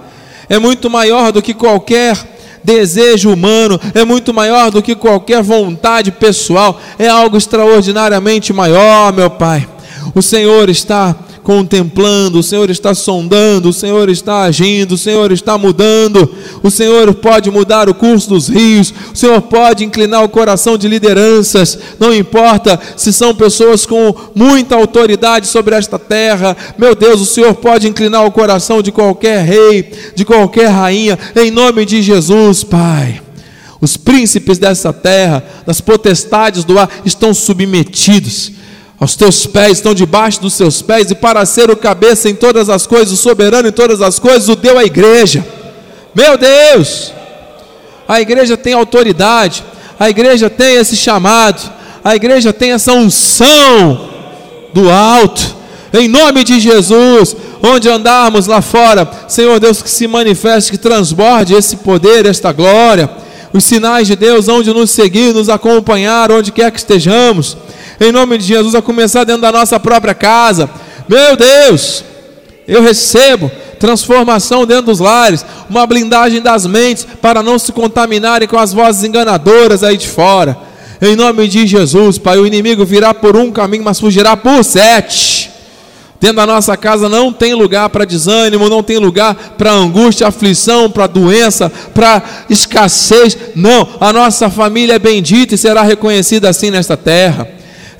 É 0.48 0.58
muito 0.58 0.90
maior 0.90 1.32
do 1.32 1.42
que 1.42 1.54
qualquer 1.54 2.16
desejo 2.62 3.30
humano, 3.30 3.78
é 3.94 4.04
muito 4.04 4.32
maior 4.32 4.70
do 4.70 4.82
que 4.82 4.94
qualquer 4.94 5.42
vontade 5.42 6.10
pessoal, 6.10 6.80
é 6.98 7.06
algo 7.06 7.36
extraordinariamente 7.36 8.52
maior, 8.52 9.12
meu 9.12 9.28
Pai. 9.28 9.68
O 10.14 10.22
Senhor 10.22 10.70
está 10.70 11.14
contemplando, 11.44 12.38
o 12.38 12.42
Senhor 12.42 12.70
está 12.70 12.94
sondando, 12.94 13.68
o 13.68 13.72
Senhor 13.72 14.08
está 14.08 14.40
agindo, 14.44 14.92
o 14.92 14.98
Senhor 14.98 15.30
está 15.30 15.58
mudando, 15.58 16.28
o 16.62 16.70
Senhor 16.70 17.12
pode 17.14 17.50
mudar 17.50 17.86
o 17.86 17.94
curso 17.94 18.30
dos 18.30 18.48
rios, 18.48 18.92
o 19.12 19.16
Senhor 19.16 19.42
pode 19.42 19.84
inclinar 19.84 20.24
o 20.24 20.28
coração 20.28 20.78
de 20.78 20.88
lideranças, 20.88 21.78
não 22.00 22.14
importa 22.14 22.80
se 22.96 23.12
são 23.12 23.34
pessoas 23.34 23.84
com 23.84 24.14
muita 24.34 24.74
autoridade 24.74 25.46
sobre 25.46 25.76
esta 25.76 25.98
terra, 25.98 26.56
meu 26.78 26.94
Deus, 26.94 27.20
o 27.20 27.26
Senhor 27.26 27.54
pode 27.54 27.86
inclinar 27.86 28.24
o 28.24 28.32
coração 28.32 28.80
de 28.80 28.90
qualquer 28.90 29.44
rei, 29.44 29.92
de 30.14 30.24
qualquer 30.24 30.68
rainha, 30.68 31.18
em 31.36 31.50
nome 31.50 31.84
de 31.84 32.00
Jesus, 32.00 32.64
Pai. 32.64 33.20
Os 33.82 33.98
príncipes 33.98 34.56
dessa 34.56 34.94
terra, 34.94 35.44
das 35.66 35.82
potestades 35.82 36.64
do 36.64 36.78
ar, 36.78 36.88
estão 37.04 37.34
submetidos 37.34 38.63
aos 38.98 39.16
teus 39.16 39.46
pés, 39.46 39.72
estão 39.72 39.94
debaixo 39.94 40.40
dos 40.40 40.54
seus 40.54 40.80
pés, 40.80 41.10
e 41.10 41.14
para 41.14 41.44
ser 41.44 41.70
o 41.70 41.76
cabeça 41.76 42.28
em 42.28 42.34
todas 42.34 42.68
as 42.68 42.86
coisas, 42.86 43.12
o 43.12 43.16
soberano 43.16 43.68
em 43.68 43.72
todas 43.72 44.00
as 44.00 44.18
coisas, 44.18 44.48
o 44.48 44.56
deu 44.56 44.78
a 44.78 44.84
igreja. 44.84 45.44
Meu 46.14 46.38
Deus! 46.38 47.12
A 48.06 48.20
igreja 48.20 48.56
tem 48.56 48.74
autoridade, 48.74 49.64
a 49.98 50.08
igreja 50.10 50.50
tem 50.50 50.76
esse 50.76 50.96
chamado, 50.96 51.72
a 52.04 52.14
igreja 52.14 52.52
tem 52.52 52.72
essa 52.72 52.92
unção 52.92 54.10
do 54.72 54.90
alto, 54.90 55.54
em 55.92 56.08
nome 56.08 56.44
de 56.44 56.60
Jesus, 56.60 57.36
onde 57.62 57.88
andarmos 57.88 58.46
lá 58.46 58.60
fora, 58.60 59.08
Senhor 59.28 59.58
Deus, 59.58 59.80
que 59.80 59.88
se 59.88 60.06
manifeste, 60.06 60.72
que 60.72 60.78
transborde 60.78 61.54
esse 61.54 61.76
poder, 61.76 62.26
esta 62.26 62.52
glória, 62.52 63.08
os 63.54 63.64
sinais 63.64 64.06
de 64.06 64.16
Deus, 64.16 64.48
onde 64.48 64.74
nos 64.74 64.90
seguir, 64.90 65.32
nos 65.32 65.48
acompanhar, 65.48 66.30
onde 66.30 66.52
quer 66.52 66.70
que 66.70 66.78
estejamos 66.78 67.56
em 68.00 68.10
nome 68.10 68.38
de 68.38 68.44
Jesus, 68.44 68.74
a 68.74 68.82
começar 68.82 69.24
dentro 69.24 69.42
da 69.42 69.52
nossa 69.52 69.78
própria 69.78 70.14
casa. 70.14 70.68
Meu 71.08 71.36
Deus, 71.36 72.04
eu 72.66 72.82
recebo 72.82 73.50
transformação 73.78 74.66
dentro 74.66 74.86
dos 74.86 74.98
lares, 74.98 75.44
uma 75.68 75.86
blindagem 75.86 76.40
das 76.40 76.66
mentes 76.66 77.06
para 77.20 77.42
não 77.42 77.58
se 77.58 77.70
contaminarem 77.72 78.48
com 78.48 78.58
as 78.58 78.72
vozes 78.72 79.04
enganadoras 79.04 79.82
aí 79.82 79.96
de 79.96 80.08
fora. 80.08 80.56
Em 81.00 81.14
nome 81.14 81.46
de 81.48 81.66
Jesus, 81.66 82.18
Pai, 82.18 82.38
o 82.38 82.46
inimigo 82.46 82.84
virá 82.84 83.12
por 83.12 83.36
um 83.36 83.50
caminho, 83.50 83.84
mas 83.84 84.00
fugirá 84.00 84.36
por 84.36 84.64
sete. 84.64 85.43
Dentro 86.24 86.36
da 86.36 86.46
nossa 86.46 86.74
casa 86.74 87.06
não 87.06 87.30
tem 87.30 87.52
lugar 87.52 87.90
para 87.90 88.06
desânimo, 88.06 88.70
não 88.70 88.82
tem 88.82 88.96
lugar 88.96 89.34
para 89.58 89.70
angústia, 89.70 90.26
aflição, 90.26 90.90
para 90.90 91.06
doença, 91.06 91.70
para 91.92 92.22
escassez. 92.48 93.36
Não, 93.54 93.86
a 94.00 94.10
nossa 94.10 94.48
família 94.48 94.94
é 94.94 94.98
bendita 94.98 95.54
e 95.54 95.58
será 95.58 95.82
reconhecida 95.82 96.48
assim 96.48 96.70
nesta 96.70 96.96
terra. 96.96 97.46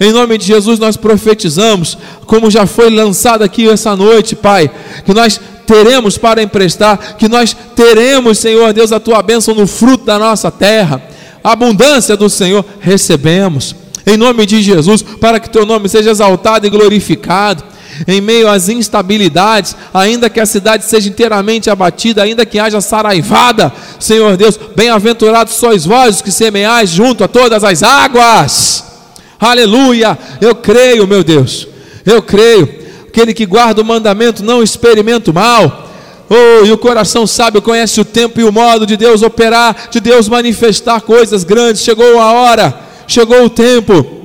Em 0.01 0.11
nome 0.11 0.39
de 0.39 0.47
Jesus 0.47 0.79
nós 0.79 0.97
profetizamos, 0.97 1.99
como 2.25 2.51
já 2.51 2.65
foi 2.65 2.89
lançado 2.89 3.45
aqui 3.45 3.69
essa 3.69 3.95
noite, 3.95 4.35
Pai, 4.35 4.71
que 5.05 5.13
nós 5.13 5.39
teremos 5.67 6.17
para 6.17 6.43
emprestar, 6.43 7.17
que 7.19 7.29
nós 7.29 7.55
teremos, 7.77 8.39
Senhor 8.39 8.73
Deus, 8.73 8.91
a 8.91 8.99
tua 8.99 9.21
bênção 9.23 9.55
no 9.55 9.67
fruto 9.67 10.07
da 10.07 10.19
nossa 10.19 10.51
terra. 10.51 11.03
A 11.45 11.53
abundância 11.53 12.17
do 12.17 12.31
Senhor 12.31 12.65
recebemos. 12.81 13.77
Em 14.07 14.17
nome 14.17 14.47
de 14.47 14.63
Jesus, 14.63 15.03
para 15.03 15.39
que 15.39 15.51
teu 15.51 15.67
nome 15.67 15.91
seja 15.91 16.11
exaltado 16.11 16.67
e 16.67 16.71
glorificado 16.71 17.75
em 18.07 18.21
meio 18.21 18.49
às 18.49 18.69
instabilidades, 18.69 19.77
ainda 19.93 20.31
que 20.31 20.41
a 20.41 20.47
cidade 20.47 20.85
seja 20.85 21.09
inteiramente 21.09 21.71
abatida, 21.71 22.23
ainda 22.23 22.45
que 22.47 22.59
haja 22.59 22.81
saraivada, 22.81 23.73
Senhor 23.99 24.37
Deus, 24.37 24.59
bem-aventurados 24.75 25.55
sois 25.55 25.85
vós 25.85 26.21
que 26.21 26.31
semeais 26.31 26.91
junto 26.91 27.25
a 27.25 27.29
todas 27.29 27.65
as 27.65 27.83
águas. 27.83 28.85
Aleluia! 29.39 30.19
Eu 30.41 30.55
creio, 30.55 31.07
meu 31.07 31.23
Deus. 31.23 31.69
Eu 32.05 32.23
creio. 32.23 32.85
Aquele 33.09 33.35
que 33.35 33.47
guarda 33.47 33.81
o 33.81 33.85
mandamento 33.85 34.43
não 34.43 34.63
experimenta 34.63 35.31
o 35.31 35.35
mal. 35.35 35.91
Oh, 36.29 36.65
e 36.65 36.73
o 36.73 36.79
coração 36.79 37.27
sábio 37.27 37.61
conhece 37.61 38.01
o 38.01 38.05
tempo 38.05 38.41
e 38.41 38.45
o 38.45 38.53
modo 38.53 38.87
de 38.87 38.97
Deus 38.97 39.23
operar, 39.23 39.89
de 39.91 40.01
Deus 40.01 40.29
manifestar 40.29 41.03
coisas 41.03 41.45
grandes. 41.45 41.83
Chegou 41.83 42.19
a 42.19 42.33
hora, 42.33 42.75
chegou 43.07 43.45
o 43.45 43.51
tempo. 43.51 44.24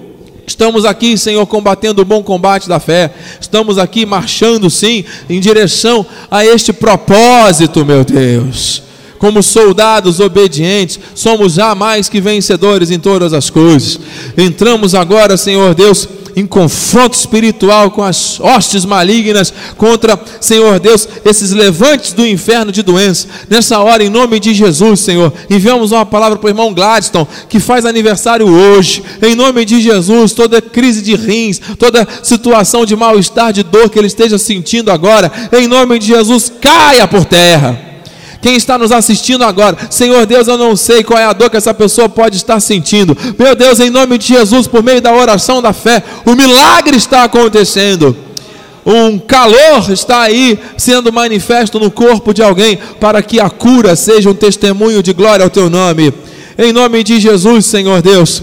Estamos 0.50 0.84
aqui, 0.84 1.16
Senhor, 1.16 1.46
combatendo 1.46 2.02
o 2.02 2.06
bom 2.06 2.24
combate 2.24 2.68
da 2.68 2.80
fé. 2.80 3.14
Estamos 3.40 3.78
aqui 3.78 4.04
marchando, 4.04 4.68
sim, 4.68 5.06
em 5.30 5.40
direção 5.40 6.04
a 6.30 6.44
este 6.44 6.74
propósito, 6.74 7.86
meu 7.86 8.04
Deus 8.04 8.82
como 9.20 9.44
soldados 9.44 10.22
obedientes, 10.22 10.98
somos 11.14 11.56
já 11.56 11.76
mais 11.76 12.08
que 12.08 12.22
vencedores 12.22 12.90
em 12.90 12.98
todas 12.98 13.34
as 13.34 13.50
coisas. 13.50 14.00
Entramos 14.38 14.96
agora, 14.96 15.36
Senhor 15.36 15.76
Deus, 15.76 16.08
em 16.36 16.46
confronto 16.46 17.18
espiritual 17.18 17.92
com 17.92 18.04
as 18.04 18.40
hostes 18.40 18.86
malignas, 18.86 19.54
contra, 19.78 20.20
Senhor 20.40 20.80
Deus, 20.80 21.08
esses 21.26 21.52
levantes 21.52 22.14
do 22.14 22.26
inferno 22.26 22.72
de 22.72 22.82
doença. 22.82 23.28
Nessa 23.50 23.80
hora, 23.80 24.04
em 24.04 24.10
nome 24.10 24.40
de 24.40 24.54
Jesus, 24.54 25.00
Senhor, 25.00 25.34
enviamos 25.50 25.92
uma 25.92 26.06
palavra 26.06 26.38
para 26.38 26.48
o 26.48 26.50
irmão 26.50 26.74
Gladstone, 26.74 27.28
que 27.50 27.60
faz 27.60 27.86
aniversário 27.86 28.48
hoje. 28.48 29.04
Em 29.22 29.36
nome 29.36 29.66
de 29.66 29.82
Jesus, 29.82 30.34
toda 30.34 30.62
crise 30.62 31.02
de 31.02 31.16
rins, 31.16 31.60
toda 31.78 32.08
situação 32.24 32.86
de 32.86 32.96
mal-estar, 32.96 33.52
de 33.52 33.64
dor 33.64 33.90
que 33.90 33.98
ele 33.98 34.08
esteja 34.08 34.38
sentindo 34.38 34.92
agora, 34.92 35.32
em 35.52 35.68
nome 35.68 36.00
de 36.00 36.08
Jesus, 36.08 36.52
caia 36.62 37.08
por 37.08 37.26
terra 37.26 37.89
quem 38.42 38.56
está 38.56 38.78
nos 38.78 38.92
assistindo 38.92 39.44
agora, 39.44 39.78
Senhor 39.90 40.26
Deus, 40.26 40.48
eu 40.48 40.58
não 40.58 40.76
sei 40.76 41.04
qual 41.04 41.20
é 41.20 41.26
a 41.26 41.34
dor 41.34 41.50
que 41.50 41.58
essa 41.58 41.74
pessoa 41.74 42.08
pode 42.08 42.38
estar 42.38 42.60
sentindo. 42.60 43.18
Meu 43.38 43.54
Deus, 43.54 43.80
em 43.80 43.90
nome 43.90 44.18
de 44.18 44.28
Jesus, 44.28 44.66
por 44.66 44.82
meio 44.82 45.02
da 45.02 45.14
oração 45.14 45.62
da 45.62 45.74
fé, 45.74 46.02
o 46.26 46.36
milagre 46.36 46.96
está 46.96 47.24
acontecendo. 47.24 48.16
Um 48.86 49.20
calor 49.20 49.92
está 49.92 50.22
aí 50.22 50.58
sendo 50.78 51.12
manifesto 51.12 51.80
no 51.80 51.92
corpo 51.92 52.34
de 52.34 52.42
alguém, 52.42 52.80
para 53.00 53.22
que 53.22 53.40
a 53.40 53.50
cura 53.50 53.96
seja 53.96 54.30
um 54.30 54.34
testemunho 54.34 55.04
de 55.04 55.12
glória 55.12 55.44
ao 55.44 55.50
teu 55.50 55.70
nome. 55.70 56.14
Em 56.58 56.72
nome 56.72 57.04
de 57.04 57.20
Jesus, 57.20 57.66
Senhor 57.66 58.02
Deus. 58.02 58.42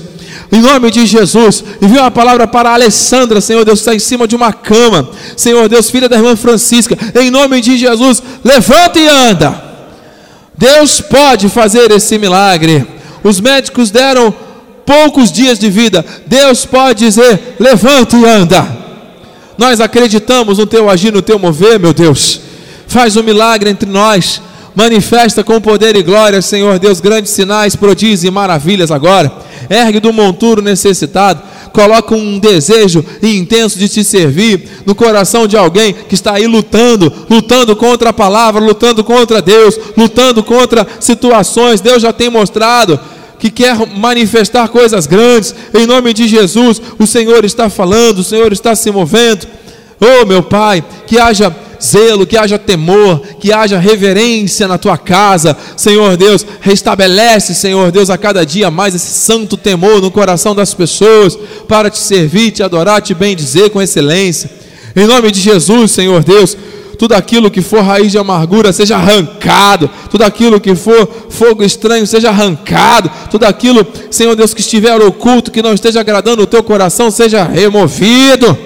Em 0.52 0.60
nome 0.60 0.90
de 0.90 1.06
Jesus, 1.06 1.64
envia 1.80 2.02
uma 2.02 2.10
palavra 2.10 2.46
para 2.46 2.70
a 2.70 2.74
Alessandra, 2.74 3.40
Senhor 3.40 3.64
Deus, 3.64 3.80
está 3.80 3.94
em 3.94 3.98
cima 3.98 4.28
de 4.28 4.36
uma 4.36 4.52
cama. 4.52 5.08
Senhor 5.36 5.68
Deus, 5.68 5.90
filha 5.90 6.08
da 6.08 6.16
irmã 6.16 6.36
Francisca, 6.36 6.96
em 7.18 7.30
nome 7.30 7.60
de 7.60 7.76
Jesus, 7.76 8.22
levanta 8.44 8.98
e 8.98 9.08
anda. 9.08 9.75
Deus 10.56 11.00
pode 11.00 11.48
fazer 11.48 11.90
esse 11.90 12.18
milagre. 12.18 12.86
Os 13.22 13.40
médicos 13.40 13.90
deram 13.90 14.34
poucos 14.84 15.30
dias 15.32 15.58
de 15.58 15.68
vida. 15.68 16.04
Deus 16.26 16.64
pode 16.64 17.04
dizer: 17.04 17.56
levanta 17.58 18.16
e 18.16 18.24
anda. 18.24 18.66
Nós 19.58 19.80
acreditamos 19.80 20.58
no 20.58 20.66
teu 20.66 20.88
agir, 20.88 21.12
no 21.12 21.22
teu 21.22 21.38
mover, 21.38 21.78
meu 21.78 21.92
Deus. 21.92 22.40
Faz 22.86 23.16
um 23.16 23.22
milagre 23.22 23.70
entre 23.70 23.88
nós. 23.88 24.40
Manifesta 24.76 25.42
com 25.42 25.60
poder 25.60 25.96
e 25.96 26.02
glória, 26.02 26.40
Senhor 26.40 26.78
Deus, 26.78 27.00
grandes 27.00 27.32
sinais, 27.32 27.74
prodígios 27.74 28.22
e 28.22 28.30
maravilhas 28.30 28.92
agora. 28.92 29.32
Ergue 29.68 29.98
do 29.98 30.12
monturo 30.12 30.62
necessitado 30.62 31.42
coloca 31.76 32.14
um 32.14 32.38
desejo 32.38 33.04
intenso 33.22 33.78
de 33.78 33.86
te 33.86 34.02
servir 34.02 34.66
no 34.86 34.94
coração 34.94 35.46
de 35.46 35.58
alguém 35.58 35.92
que 35.92 36.14
está 36.14 36.32
aí 36.32 36.46
lutando, 36.46 37.12
lutando 37.28 37.76
contra 37.76 38.08
a 38.08 38.12
palavra, 38.14 38.64
lutando 38.64 39.04
contra 39.04 39.42
Deus, 39.42 39.78
lutando 39.94 40.42
contra 40.42 40.86
situações. 40.98 41.82
Deus 41.82 42.00
já 42.00 42.14
tem 42.14 42.30
mostrado 42.30 42.98
que 43.38 43.50
quer 43.50 43.76
manifestar 43.94 44.68
coisas 44.68 45.06
grandes. 45.06 45.54
Em 45.74 45.86
nome 45.86 46.14
de 46.14 46.26
Jesus, 46.26 46.80
o 46.98 47.06
Senhor 47.06 47.44
está 47.44 47.68
falando, 47.68 48.20
o 48.20 48.24
Senhor 48.24 48.50
está 48.54 48.74
se 48.74 48.90
movendo. 48.90 49.46
Oh, 50.00 50.24
meu 50.24 50.42
Pai, 50.42 50.82
que 51.06 51.18
haja 51.18 51.54
zelo, 51.82 52.26
que 52.26 52.36
haja 52.36 52.58
temor, 52.58 53.20
que 53.40 53.52
haja 53.52 53.78
reverência 53.78 54.66
na 54.68 54.78
tua 54.78 54.96
casa. 54.96 55.56
Senhor 55.76 56.16
Deus, 56.16 56.46
restabelece, 56.60 57.54
Senhor 57.54 57.90
Deus, 57.90 58.10
a 58.10 58.18
cada 58.18 58.44
dia 58.44 58.70
mais 58.70 58.94
esse 58.94 59.12
santo 59.20 59.56
temor 59.56 60.00
no 60.00 60.10
coração 60.10 60.54
das 60.54 60.74
pessoas 60.74 61.38
para 61.68 61.90
te 61.90 61.98
servir, 61.98 62.50
te 62.50 62.62
adorar, 62.62 63.02
te 63.02 63.14
bendizer 63.14 63.70
com 63.70 63.80
excelência. 63.80 64.50
Em 64.94 65.06
nome 65.06 65.30
de 65.30 65.40
Jesus, 65.40 65.90
Senhor 65.90 66.24
Deus, 66.24 66.56
tudo 66.96 67.14
aquilo 67.14 67.50
que 67.50 67.60
for 67.60 67.82
raiz 67.82 68.10
de 68.10 68.18
amargura 68.18 68.72
seja 68.72 68.96
arrancado, 68.96 69.90
tudo 70.10 70.24
aquilo 70.24 70.58
que 70.58 70.74
for 70.74 71.08
fogo 71.28 71.62
estranho 71.62 72.06
seja 72.06 72.30
arrancado, 72.30 73.10
tudo 73.30 73.44
aquilo, 73.44 73.86
Senhor 74.10 74.34
Deus, 74.34 74.54
que 74.54 74.60
estiver 74.60 75.00
oculto, 75.00 75.50
que 75.50 75.62
não 75.62 75.74
esteja 75.74 76.00
agradando 76.00 76.42
o 76.42 76.46
teu 76.46 76.62
coração, 76.62 77.10
seja 77.10 77.44
removido. 77.44 78.56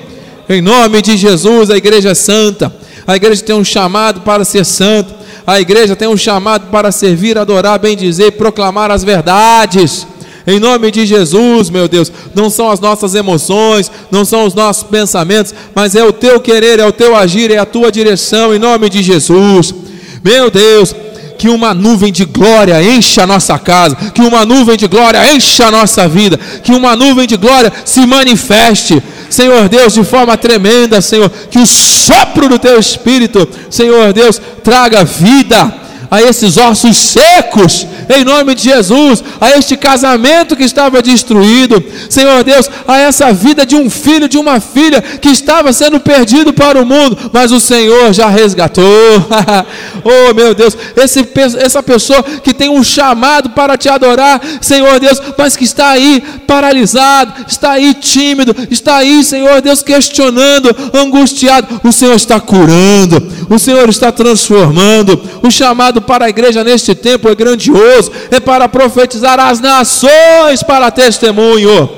Em 0.48 0.60
nome 0.60 1.02
de 1.02 1.16
Jesus, 1.16 1.70
a 1.70 1.76
igreja 1.76 2.10
é 2.10 2.14
santa. 2.14 2.74
A 3.10 3.16
igreja 3.16 3.42
tem 3.42 3.56
um 3.56 3.64
chamado 3.64 4.20
para 4.20 4.44
ser 4.44 4.64
santo. 4.64 5.12
A 5.44 5.60
igreja 5.60 5.96
tem 5.96 6.06
um 6.06 6.16
chamado 6.16 6.68
para 6.70 6.92
servir, 6.92 7.36
adorar, 7.36 7.76
bem 7.76 7.96
dizer, 7.96 8.30
proclamar 8.32 8.88
as 8.88 9.02
verdades. 9.02 10.06
Em 10.46 10.60
nome 10.60 10.92
de 10.92 11.04
Jesus, 11.04 11.70
meu 11.70 11.88
Deus, 11.88 12.12
não 12.36 12.48
são 12.48 12.70
as 12.70 12.78
nossas 12.78 13.16
emoções, 13.16 13.90
não 14.12 14.24
são 14.24 14.44
os 14.44 14.54
nossos 14.54 14.84
pensamentos, 14.84 15.52
mas 15.74 15.96
é 15.96 16.04
o 16.04 16.12
teu 16.12 16.38
querer, 16.38 16.78
é 16.78 16.86
o 16.86 16.92
teu 16.92 17.16
agir, 17.16 17.50
é 17.50 17.58
a 17.58 17.66
tua 17.66 17.90
direção, 17.90 18.54
em 18.54 18.60
nome 18.60 18.88
de 18.88 19.02
Jesus. 19.02 19.74
Meu 20.22 20.48
Deus, 20.48 20.94
que 21.36 21.48
uma 21.48 21.74
nuvem 21.74 22.12
de 22.12 22.24
glória 22.24 22.80
encha 22.80 23.24
a 23.24 23.26
nossa 23.26 23.58
casa, 23.58 23.96
que 23.96 24.20
uma 24.20 24.44
nuvem 24.44 24.76
de 24.76 24.86
glória 24.86 25.34
encha 25.34 25.66
a 25.66 25.70
nossa 25.72 26.06
vida, 26.06 26.38
que 26.62 26.70
uma 26.70 26.94
nuvem 26.94 27.26
de 27.26 27.36
glória 27.36 27.72
se 27.84 28.06
manifeste, 28.06 29.02
Senhor 29.30 29.68
Deus, 29.68 29.94
de 29.94 30.04
forma 30.04 30.36
tremenda, 30.36 31.00
Senhor, 31.00 31.30
que 31.30 31.58
o 31.58 31.66
sopro 31.66 32.48
do 32.48 32.58
teu 32.58 32.78
espírito, 32.78 33.48
Senhor 33.70 34.12
Deus, 34.12 34.40
traga 34.62 35.04
vida 35.04 35.79
a 36.10 36.22
esses 36.22 36.56
ossos 36.56 36.96
secos, 36.96 37.86
em 38.08 38.24
nome 38.24 38.54
de 38.54 38.62
Jesus, 38.62 39.22
a 39.40 39.50
este 39.50 39.76
casamento 39.76 40.56
que 40.56 40.64
estava 40.64 41.02
destruído, 41.02 41.82
Senhor 42.08 42.44
Deus, 42.44 42.70
a 42.86 42.98
essa 42.98 43.32
vida 43.32 43.66
de 43.66 43.74
um 43.74 43.90
filho, 43.90 44.28
de 44.28 44.38
uma 44.38 44.60
filha 44.60 45.00
que 45.00 45.28
estava 45.28 45.72
sendo 45.72 45.98
perdido 46.00 46.52
para 46.52 46.80
o 46.80 46.86
mundo, 46.86 47.30
mas 47.32 47.50
o 47.52 47.60
Senhor 47.60 48.12
já 48.12 48.28
resgatou. 48.28 48.84
oh 50.04 50.34
meu 50.34 50.54
Deus, 50.54 50.76
esse, 50.96 51.26
essa 51.58 51.82
pessoa 51.82 52.22
que 52.22 52.54
tem 52.54 52.68
um 52.68 52.82
chamado 52.82 53.50
para 53.50 53.76
te 53.76 53.88
adorar, 53.88 54.40
Senhor 54.60 55.00
Deus, 55.00 55.20
mas 55.36 55.56
que 55.56 55.64
está 55.64 55.90
aí 55.90 56.22
paralisado, 56.46 57.44
está 57.48 57.72
aí 57.72 57.94
tímido, 57.94 58.54
está 58.70 58.96
aí, 58.96 59.24
Senhor 59.24 59.60
Deus, 59.60 59.82
questionando, 59.82 60.74
angustiado, 60.94 61.80
o 61.82 61.92
Senhor 61.92 62.14
está 62.14 62.38
curando, 62.40 63.22
o 63.48 63.58
Senhor 63.58 63.88
está 63.88 64.12
transformando, 64.12 65.20
o 65.42 65.50
chamado 65.50 65.89
para 65.98 66.26
a 66.26 66.28
igreja 66.28 66.62
neste 66.62 66.94
tempo 66.94 67.26
é 67.26 67.34
grandioso, 67.34 68.12
é 68.30 68.38
para 68.38 68.68
profetizar 68.68 69.40
as 69.40 69.60
nações 69.60 70.62
para 70.62 70.90
testemunho, 70.90 71.88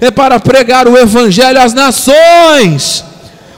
é 0.00 0.12
para 0.12 0.38
pregar 0.38 0.86
o 0.86 0.96
evangelho 0.96 1.60
às 1.60 1.74
nações, 1.74 3.04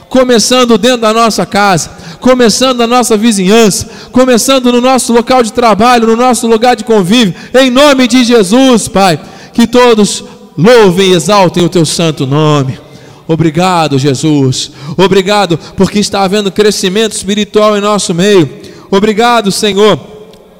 começando 0.09 0.75
dentro 0.79 1.01
da 1.01 1.13
nossa 1.13 1.45
casa, 1.45 1.91
começando 2.19 2.79
na 2.79 2.87
nossa 2.87 3.15
vizinhança, 3.15 3.87
começando 4.11 4.71
no 4.71 4.81
nosso 4.81 5.13
local 5.13 5.43
de 5.43 5.53
trabalho, 5.53 6.07
no 6.07 6.15
nosso 6.15 6.47
lugar 6.47 6.75
de 6.75 6.83
convívio, 6.83 7.35
em 7.53 7.69
nome 7.69 8.07
de 8.07 8.23
Jesus, 8.23 8.87
Pai, 8.87 9.19
que 9.53 9.67
todos 9.67 10.23
louvem 10.57 11.11
e 11.11 11.13
exaltem 11.13 11.63
o 11.63 11.69
teu 11.69 11.85
santo 11.85 12.25
nome. 12.25 12.79
Obrigado, 13.27 13.99
Jesus. 13.99 14.71
Obrigado 14.95 15.59
porque 15.75 15.99
está 15.99 16.21
havendo 16.21 16.51
crescimento 16.51 17.11
espiritual 17.11 17.77
em 17.77 17.81
nosso 17.81 18.13
meio. 18.13 18.49
Obrigado, 18.89 19.51
Senhor, 19.51 19.99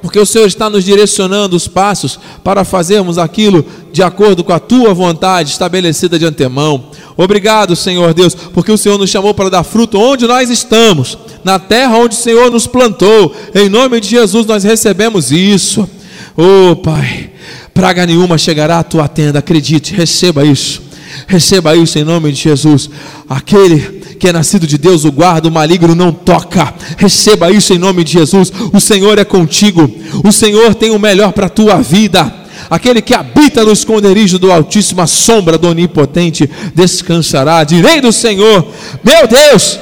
porque 0.01 0.19
o 0.19 0.25
Senhor 0.25 0.47
está 0.47 0.69
nos 0.69 0.83
direcionando 0.83 1.55
os 1.55 1.67
passos 1.67 2.19
para 2.43 2.63
fazermos 2.63 3.17
aquilo 3.17 3.65
de 3.91 4.03
acordo 4.03 4.43
com 4.43 4.53
a 4.53 4.59
tua 4.59 4.93
vontade 4.93 5.51
estabelecida 5.51 6.19
de 6.19 6.25
antemão. 6.25 6.91
Obrigado, 7.15 7.75
Senhor 7.75 8.13
Deus, 8.13 8.35
porque 8.35 8.71
o 8.71 8.77
Senhor 8.77 8.97
nos 8.97 9.09
chamou 9.09 9.33
para 9.33 9.49
dar 9.49 9.63
fruto 9.63 9.99
onde 9.99 10.27
nós 10.27 10.49
estamos, 10.49 11.17
na 11.43 11.57
terra 11.57 11.97
onde 11.97 12.15
o 12.15 12.19
Senhor 12.19 12.51
nos 12.51 12.67
plantou. 12.67 13.35
Em 13.55 13.69
nome 13.69 13.99
de 13.99 14.09
Jesus 14.09 14.45
nós 14.45 14.63
recebemos 14.63 15.31
isso. 15.31 15.89
Oh, 16.35 16.75
Pai, 16.75 17.31
praga 17.73 18.05
nenhuma 18.05 18.37
chegará 18.37 18.79
à 18.79 18.83
tua 18.83 19.07
tenda, 19.07 19.39
acredite, 19.39 19.93
receba 19.93 20.45
isso. 20.45 20.87
Receba 21.25 21.75
isso 21.75 21.97
em 21.97 22.03
nome 22.03 22.31
de 22.31 22.41
Jesus. 22.41 22.89
Aquele 23.27 23.96
que 24.19 24.27
é 24.27 24.33
nascido 24.33 24.67
de 24.67 24.77
Deus, 24.77 25.05
o 25.05 25.11
guarda, 25.11 25.47
o 25.47 25.51
maligno 25.51 25.95
não 25.95 26.11
toca. 26.11 26.73
Receba 26.97 27.51
isso 27.51 27.73
em 27.73 27.77
nome 27.77 28.03
de 28.03 28.13
Jesus. 28.13 28.51
O 28.73 28.79
Senhor 28.79 29.17
é 29.17 29.23
contigo. 29.23 29.89
O 30.23 30.31
Senhor 30.31 30.75
tem 30.75 30.91
o 30.91 30.99
melhor 30.99 31.31
para 31.33 31.45
a 31.45 31.49
tua 31.49 31.81
vida. 31.81 32.47
Aquele 32.69 33.01
que 33.01 33.13
habita 33.13 33.63
no 33.63 33.71
esconderijo 33.71 34.37
do 34.37 34.51
Altíssimo, 34.51 35.01
a 35.01 35.07
sombra 35.07 35.57
do 35.57 35.69
Onipotente, 35.69 36.49
descansará. 36.73 37.63
Direi 37.63 38.01
do 38.01 38.11
Senhor, 38.11 38.67
meu 39.03 39.27
Deus, 39.27 39.79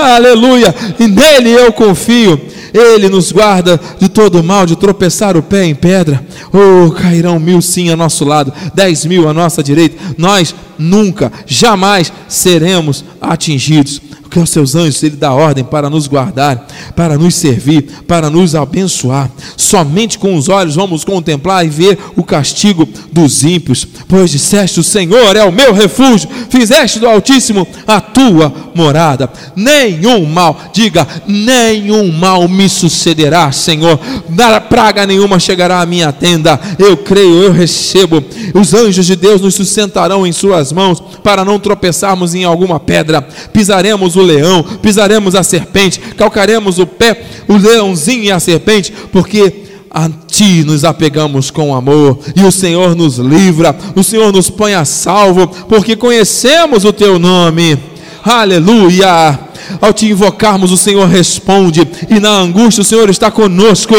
aleluia, 0.00 0.74
e 0.98 1.06
nele 1.06 1.50
eu 1.50 1.72
confio. 1.72 2.40
Ele 2.72 3.08
nos 3.08 3.30
guarda 3.30 3.80
de 4.00 4.08
todo 4.08 4.42
mal, 4.42 4.66
de 4.66 4.74
tropeçar 4.74 5.36
o 5.36 5.42
pé 5.42 5.64
em 5.64 5.76
pedra. 5.76 6.24
Oh, 6.52 6.90
cairão 6.90 7.38
mil 7.38 7.62
sim 7.62 7.88
a 7.90 7.96
nosso 7.96 8.24
lado, 8.24 8.52
dez 8.74 9.06
mil 9.06 9.28
à 9.28 9.32
nossa 9.32 9.62
direita. 9.62 9.96
Nós 10.18 10.52
nunca, 10.76 11.30
jamais 11.46 12.12
seremos 12.26 13.04
atingidos 13.20 14.02
que 14.34 14.40
aos 14.40 14.50
seus 14.50 14.74
anjos 14.74 15.00
ele 15.04 15.14
dá 15.14 15.32
ordem 15.32 15.62
para 15.62 15.88
nos 15.88 16.08
guardar, 16.08 16.66
para 16.96 17.16
nos 17.16 17.36
servir, 17.36 17.82
para 18.08 18.28
nos 18.28 18.56
abençoar. 18.56 19.30
Somente 19.56 20.18
com 20.18 20.34
os 20.34 20.48
olhos 20.48 20.74
vamos 20.74 21.04
contemplar 21.04 21.64
e 21.64 21.68
ver 21.68 21.96
o 22.16 22.24
castigo 22.24 22.88
dos 23.12 23.44
ímpios, 23.44 23.86
pois 24.08 24.32
disseste: 24.32 24.80
O 24.80 24.84
Senhor 24.84 25.36
é 25.36 25.44
o 25.44 25.52
meu 25.52 25.72
refúgio, 25.72 26.28
fizeste 26.50 26.98
do 26.98 27.06
Altíssimo 27.06 27.64
a 27.86 28.00
tua 28.00 28.52
morada. 28.74 29.30
Nenhum 29.54 30.26
mal, 30.26 30.60
diga, 30.72 31.06
nenhum 31.28 32.10
mal 32.10 32.48
me 32.48 32.68
sucederá, 32.68 33.52
Senhor. 33.52 34.00
Nada 34.28 34.60
praga 34.60 35.06
nenhuma 35.06 35.38
chegará 35.38 35.80
à 35.80 35.86
minha 35.86 36.12
tenda. 36.12 36.58
Eu 36.76 36.96
creio, 36.96 37.44
eu 37.44 37.52
recebo. 37.52 38.20
Os 38.52 38.74
anjos 38.74 39.06
de 39.06 39.14
Deus 39.14 39.40
nos 39.40 39.54
sustentarão 39.54 40.26
em 40.26 40.32
suas 40.32 40.72
mãos 40.72 41.00
para 41.22 41.44
não 41.44 41.60
tropeçarmos 41.60 42.34
em 42.34 42.42
alguma 42.42 42.80
pedra. 42.80 43.22
Pisaremos 43.52 44.16
o 44.16 44.23
leão, 44.24 44.64
pisaremos 44.82 45.34
a 45.34 45.42
serpente, 45.42 46.00
calcaremos 46.16 46.78
o 46.78 46.86
pé, 46.86 47.24
o 47.46 47.56
leãozinho 47.56 48.24
e 48.24 48.32
a 48.32 48.40
serpente, 48.40 48.92
porque 49.12 49.64
a 49.90 50.08
ti 50.26 50.64
nos 50.64 50.84
apegamos 50.84 51.52
com 51.52 51.74
amor, 51.74 52.18
e 52.34 52.42
o 52.42 52.50
Senhor 52.50 52.96
nos 52.96 53.18
livra, 53.18 53.76
o 53.94 54.02
Senhor 54.02 54.32
nos 54.32 54.50
põe 54.50 54.74
a 54.74 54.84
salvo, 54.84 55.46
porque 55.68 55.94
conhecemos 55.94 56.84
o 56.84 56.92
teu 56.92 57.18
nome. 57.18 57.78
Aleluia! 58.24 59.38
Ao 59.80 59.92
te 59.92 60.06
invocarmos, 60.06 60.72
o 60.72 60.76
Senhor 60.76 61.08
responde, 61.08 61.86
e 62.10 62.18
na 62.20 62.30
angústia 62.30 62.82
o 62.82 62.84
Senhor 62.84 63.08
está 63.08 63.30
conosco. 63.30 63.94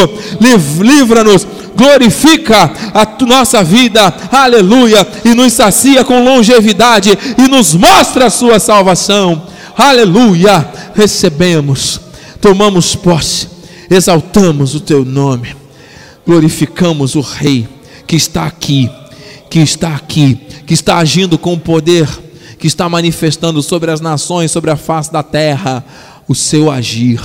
Livra-nos, 0.80 1.48
glorifica 1.76 2.72
a 2.94 3.26
nossa 3.26 3.64
vida, 3.64 4.14
aleluia, 4.32 5.08
e 5.24 5.34
nos 5.34 5.54
sacia 5.54 6.04
com 6.04 6.24
longevidade 6.24 7.18
e 7.38 7.48
nos 7.48 7.74
mostra 7.74 8.26
a 8.28 8.30
sua 8.30 8.60
salvação. 8.60 9.55
Aleluia! 9.78 10.72
Recebemos, 10.94 12.00
tomamos 12.40 12.96
posse, 12.96 13.48
exaltamos 13.90 14.74
o 14.76 14.80
teu 14.80 15.04
nome 15.04 15.66
glorificamos 16.26 17.16
o 17.16 17.22
Rei 17.22 17.68
que 18.08 18.16
está 18.16 18.46
aqui, 18.46 18.90
que 19.50 19.60
está 19.60 19.96
aqui, 19.96 20.36
que 20.66 20.74
está 20.74 20.98
agindo 20.98 21.38
com 21.38 21.58
poder, 21.58 22.08
que 22.60 22.68
está 22.68 22.90
manifestando 22.90 23.62
sobre 23.62 23.92
as 23.92 24.02
nações, 24.02 24.52
sobre 24.52 24.72
a 24.72 24.76
face 24.76 25.12
da 25.12 25.24
terra, 25.24 25.86
o 26.28 26.34
seu 26.34 26.72
agir, 26.72 27.22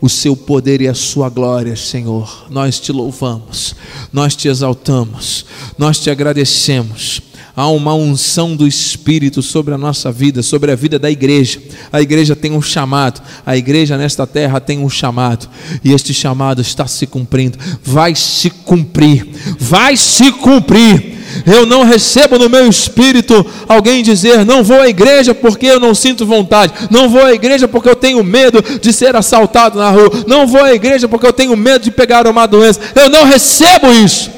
o 0.00 0.08
seu 0.08 0.36
poder 0.36 0.80
e 0.82 0.88
a 0.88 0.94
sua 0.94 1.28
glória, 1.28 1.76
Senhor. 1.76 2.46
Nós 2.50 2.78
te 2.78 2.92
louvamos, 2.92 3.74
nós 4.12 4.36
te 4.36 4.48
exaltamos, 4.48 5.46
nós 5.78 5.98
te 5.98 6.10
agradecemos 6.10 7.22
há 7.56 7.68
uma 7.68 7.94
unção 7.94 8.56
do 8.56 8.66
Espírito 8.66 9.40
sobre 9.42 9.74
a 9.74 9.78
nossa 9.78 10.10
vida, 10.10 10.42
sobre 10.42 10.72
a 10.72 10.74
vida 10.74 10.98
da 10.98 11.10
igreja. 11.10 11.60
A 11.92 12.00
igreja 12.02 12.34
tem 12.34 12.52
um 12.52 12.62
chamado, 12.62 13.22
a 13.46 13.56
igreja 13.56 13.96
nesta 13.96 14.26
terra 14.26 14.60
tem 14.60 14.78
um 14.78 14.90
chamado, 14.90 15.48
e 15.82 15.92
este 15.92 16.12
chamado 16.12 16.60
está 16.60 16.86
se 16.86 17.06
cumprindo, 17.06 17.58
vai 17.82 18.14
se 18.14 18.50
cumprir, 18.50 19.26
vai 19.58 19.96
se 19.96 20.32
cumprir. 20.32 21.14
Eu 21.46 21.66
não 21.66 21.84
recebo 21.84 22.38
no 22.38 22.48
meu 22.48 22.68
espírito 22.68 23.44
alguém 23.68 24.02
dizer: 24.02 24.44
não 24.44 24.62
vou 24.62 24.80
à 24.80 24.88
igreja 24.88 25.34
porque 25.34 25.66
eu 25.66 25.80
não 25.80 25.94
sinto 25.94 26.26
vontade, 26.26 26.72
não 26.90 27.08
vou 27.08 27.24
à 27.24 27.32
igreja 27.32 27.66
porque 27.66 27.88
eu 27.88 27.96
tenho 27.96 28.22
medo 28.22 28.62
de 28.80 28.92
ser 28.92 29.16
assaltado 29.16 29.78
na 29.78 29.90
rua, 29.90 30.10
não 30.26 30.46
vou 30.46 30.62
à 30.62 30.72
igreja 30.72 31.08
porque 31.08 31.26
eu 31.26 31.32
tenho 31.32 31.56
medo 31.56 31.84
de 31.84 31.90
pegar 31.90 32.26
uma 32.26 32.46
doença. 32.46 32.80
Eu 32.94 33.08
não 33.08 33.24
recebo 33.24 33.92
isso. 33.92 34.30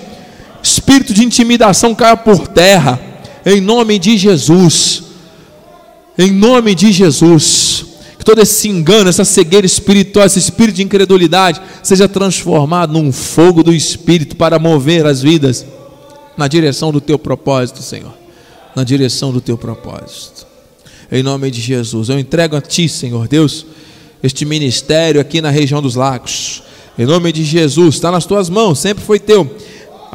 Espírito 0.63 1.15
de 1.15 1.25
intimidação 1.25 1.95
caia 1.95 2.17
por 2.17 2.49
terra 2.49 3.06
em 3.47 3.61
nome 3.61 3.97
de 3.97 4.19
Jesus. 4.19 5.05
Em 6.19 6.33
nome 6.33 6.75
de 6.75 6.91
Jesus. 6.91 7.87
Que 8.19 8.25
todo 8.25 8.41
esse 8.41 8.69
engano, 8.69 9.09
essa 9.09 9.25
cegueira 9.25 9.65
espiritual, 9.65 10.27
esse 10.27 10.41
espírito 10.41 10.77
de 10.77 10.83
incredulidade, 10.83 11.63
seja 11.81 12.09
transformado 12.09 12.93
num 12.93 13.13
fogo 13.13 13.63
do 13.63 13.73
Espírito 13.73 14.35
para 14.35 14.59
mover 14.59 15.07
as 15.07 15.23
vidas 15.23 15.65
na 16.37 16.49
direção 16.49 16.91
do 16.91 17.01
teu 17.01 17.19
propósito, 17.19 17.83
Senhor. 17.83 18.13
Na 18.75 18.83
direção 18.83 19.33
do 19.33 19.41
teu 19.41 19.57
propósito. 19.57 20.45
Em 21.11 21.23
nome 21.23 21.49
de 21.49 21.61
Jesus. 21.61 22.09
Eu 22.09 22.19
entrego 22.19 22.57
a 22.57 22.61
Ti, 22.61 22.89
Senhor 22.89 23.29
Deus, 23.29 23.65
este 24.23 24.45
ministério 24.45 25.21
aqui 25.21 25.41
na 25.41 25.51
região 25.51 25.81
dos 25.81 25.95
lagos. 25.95 26.65
Em 26.99 27.07
nome 27.07 27.31
de 27.31 27.45
Jesus, 27.45 27.95
está 27.95 28.11
nas 28.11 28.25
tuas 28.25 28.49
mãos, 28.51 28.79
sempre 28.79 29.05
foi 29.05 29.21
teu 29.21 29.55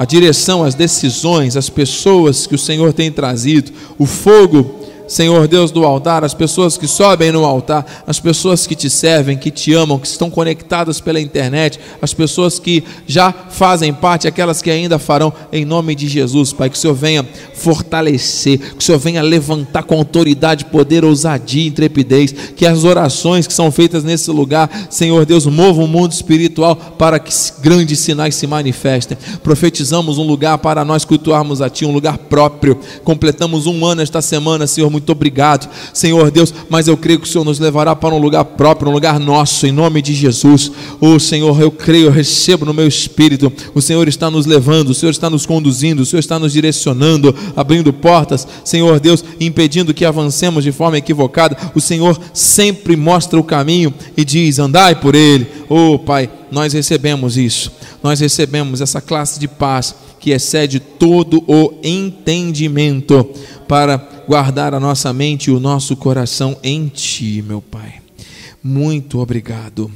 a 0.02 0.06
direção, 0.06 0.64
as 0.64 0.74
decisões, 0.74 1.56
as 1.56 1.70
pessoas 1.70 2.48
que 2.48 2.56
o 2.56 2.58
Senhor 2.58 2.92
tem 2.92 3.12
trazido, 3.12 3.72
o 4.00 4.08
fogo 4.08 4.81
Senhor 5.12 5.46
Deus 5.46 5.72
do 5.72 5.84
altar, 5.84 6.24
as 6.24 6.34
pessoas 6.34 6.78
que 6.78 6.88
sobem 6.88 7.34
no 7.34 7.44
altar, 7.44 7.86
as 8.08 8.18
pessoas 8.18 8.66
que 8.66 8.74
te 8.74 8.90
servem, 8.90 9.38
que 9.38 9.52
te 9.52 9.74
amam, 9.74 10.00
que 10.00 10.08
estão 10.08 10.30
conectadas 10.30 11.02
pela 11.02 11.20
internet, 11.20 11.78
as 12.02 12.14
pessoas 12.14 12.60
que 12.60 12.82
já 13.06 13.30
fazem 13.50 13.94
parte, 13.94 14.26
aquelas 14.26 14.62
que 14.62 14.72
ainda 14.72 14.98
farão, 14.98 15.34
em 15.52 15.66
nome 15.66 15.96
de 15.96 16.08
Jesus, 16.08 16.54
Pai, 16.54 16.70
que 16.70 16.78
o 16.78 16.80
Senhor 16.80 16.94
venha 16.94 17.28
fortalecer, 17.54 18.58
que 18.58 18.80
o 18.80 18.82
Senhor 18.82 19.00
venha 19.00 19.22
levantar 19.22 19.84
com 19.84 19.96
autoridade, 19.96 20.64
poder, 20.64 21.04
ousadia, 21.04 21.68
intrepidez, 21.68 22.32
que 22.56 22.66
as 22.66 22.86
orações 22.86 23.46
que 23.46 23.54
são 23.54 23.70
feitas 23.70 24.06
nesse 24.06 24.32
lugar, 24.32 24.88
Senhor 24.90 25.26
Deus, 25.26 25.46
movam 25.46 25.84
o 25.84 25.90
mundo 25.90 26.14
espiritual 26.14 26.74
para 26.98 27.20
que 27.20 27.34
grandes 27.62 28.00
sinais 28.00 28.36
se 28.36 28.48
manifestem. 28.48 29.18
Profetizamos 29.44 30.18
um 30.18 30.24
lugar 30.24 30.58
para 30.60 30.86
nós 30.86 31.04
cultuarmos 31.04 31.62
a 31.62 31.70
Ti, 31.70 31.84
um 31.84 31.92
lugar 31.92 32.18
próprio. 32.18 32.80
Completamos 33.04 33.68
um 33.68 33.86
ano 33.86 34.02
esta 34.02 34.22
semana, 34.22 34.66
Senhor, 34.66 34.90
muito 34.90 35.01
muito 35.02 35.12
obrigado, 35.12 35.68
Senhor 35.94 36.30
Deus, 36.30 36.54
mas 36.70 36.88
eu 36.88 36.96
creio 36.96 37.20
que 37.20 37.28
o 37.28 37.30
Senhor 37.30 37.44
nos 37.44 37.60
levará 37.60 37.96
para 37.96 38.14
um 38.14 38.20
lugar 38.20 38.46
próprio, 38.46 38.90
um 38.90 38.94
lugar 38.94 39.20
nosso, 39.20 39.66
em 39.66 39.72
nome 39.72 40.02
de 40.02 40.14
Jesus. 40.14 40.72
Oh 41.00 41.20
Senhor, 41.20 41.60
eu 41.60 41.72
creio, 41.72 42.06
eu 42.06 42.12
recebo 42.12 42.66
no 42.66 42.74
meu 42.74 42.88
espírito, 42.88 43.52
o 43.74 43.82
Senhor 43.82 44.08
está 44.08 44.30
nos 44.30 44.46
levando, 44.46 44.90
o 44.90 44.94
Senhor 44.94 45.12
está 45.12 45.30
nos 45.30 45.46
conduzindo, 45.46 46.04
o 46.04 46.06
Senhor 46.06 46.20
está 46.20 46.38
nos 46.38 46.54
direcionando, 46.54 47.36
abrindo 47.56 47.92
portas, 47.92 48.48
Senhor 48.64 49.00
Deus, 49.00 49.26
impedindo 49.40 49.94
que 49.94 50.06
avancemos 50.06 50.64
de 50.64 50.72
forma 50.72 51.00
equivocada. 51.00 51.58
O 51.74 51.82
Senhor 51.82 52.20
sempre 52.32 52.96
mostra 52.96 53.40
o 53.40 53.44
caminho 53.44 53.92
e 54.16 54.24
diz: 54.24 54.60
andai 54.60 54.96
por 54.96 55.16
ele. 55.16 55.48
Oh 55.68 55.98
Pai, 55.98 56.30
nós 56.52 56.74
recebemos 56.74 57.38
isso, 57.38 57.72
nós 58.04 58.20
recebemos 58.20 58.82
essa 58.82 59.02
classe 59.02 59.40
de 59.40 59.48
paz 59.48 59.96
que 60.22 60.30
excede 60.30 60.80
todo 60.80 61.44
o 61.48 61.74
entendimento 61.84 63.28
para 63.72 63.96
guardar 64.28 64.74
a 64.74 64.82
nossa 64.82 65.14
mente 65.14 65.46
e 65.50 65.54
o 65.54 65.58
nosso 65.58 65.96
coração 65.96 66.58
em 66.62 66.90
Ti, 66.90 67.42
meu 67.42 67.62
Pai. 67.62 68.02
Muito 68.62 69.20
obrigado, 69.20 69.90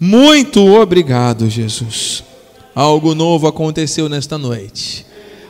muito 0.00 0.66
obrigado, 0.66 1.48
Jesus. 1.48 2.24
Algo 2.74 3.14
novo 3.14 3.46
aconteceu 3.46 4.08
nesta 4.08 4.36
noite, 4.36 5.06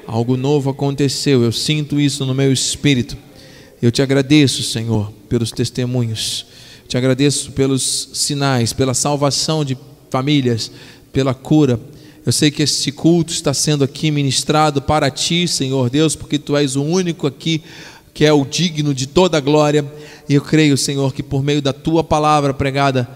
algo 0.07 0.37
novo 0.37 0.68
aconteceu, 0.68 1.43
eu 1.43 1.51
sinto 1.51 1.99
isso 1.99 2.26
no 2.26 2.35
meu 2.35 2.53
espírito. 2.53 3.16
Eu 3.81 3.91
te 3.91 4.03
agradeço, 4.03 4.62
Senhor, 4.62 5.11
pelos 5.26 5.51
testemunhos, 5.51 6.45
te 6.87 6.99
agradeço 6.99 7.51
pelos 7.53 8.11
sinais, 8.12 8.74
pela 8.74 8.93
salvação 8.93 9.64
de 9.64 9.74
famílias, 10.11 10.70
pela 11.14 11.33
cura. 11.33 11.81
Eu 12.31 12.33
sei 12.33 12.49
que 12.49 12.62
este 12.62 12.93
culto 12.93 13.33
está 13.33 13.53
sendo 13.53 13.83
aqui 13.83 14.09
ministrado 14.09 14.81
para 14.81 15.11
ti, 15.11 15.49
Senhor 15.49 15.91
Deus, 15.91 16.14
porque 16.14 16.39
tu 16.39 16.57
és 16.57 16.76
o 16.76 16.83
único 16.85 17.26
aqui 17.26 17.61
que 18.14 18.24
é 18.24 18.33
o 18.33 18.45
digno 18.45 18.95
de 18.95 19.09
toda 19.09 19.37
a 19.37 19.41
glória. 19.41 19.85
E 20.28 20.35
eu 20.35 20.41
creio, 20.41 20.78
Senhor, 20.78 21.12
que 21.12 21.24
por 21.24 21.43
meio 21.43 21.61
da 21.61 21.72
tua 21.72 22.05
palavra 22.05 22.55
pregada, 22.55 23.09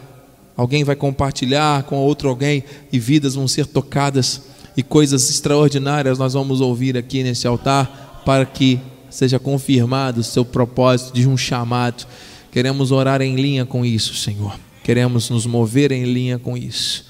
alguém 0.56 0.82
vai 0.82 0.96
compartilhar 0.96 1.84
com 1.84 1.94
outro 1.94 2.28
alguém 2.28 2.64
e 2.92 2.98
vidas 2.98 3.36
vão 3.36 3.46
ser 3.46 3.66
tocadas 3.66 4.42
e 4.76 4.82
coisas 4.82 5.30
extraordinárias 5.30 6.18
nós 6.18 6.32
vamos 6.32 6.60
ouvir 6.60 6.96
aqui 6.96 7.22
nesse 7.22 7.46
altar 7.46 8.22
para 8.26 8.44
que 8.44 8.80
seja 9.08 9.38
confirmado 9.38 10.22
o 10.22 10.24
seu 10.24 10.44
propósito 10.44 11.14
de 11.14 11.28
um 11.28 11.36
chamado. 11.36 12.04
Queremos 12.50 12.90
orar 12.90 13.22
em 13.22 13.36
linha 13.36 13.64
com 13.64 13.86
isso, 13.86 14.12
Senhor. 14.12 14.58
Queremos 14.82 15.30
nos 15.30 15.46
mover 15.46 15.92
em 15.92 16.02
linha 16.02 16.36
com 16.36 16.56
isso. 16.56 17.04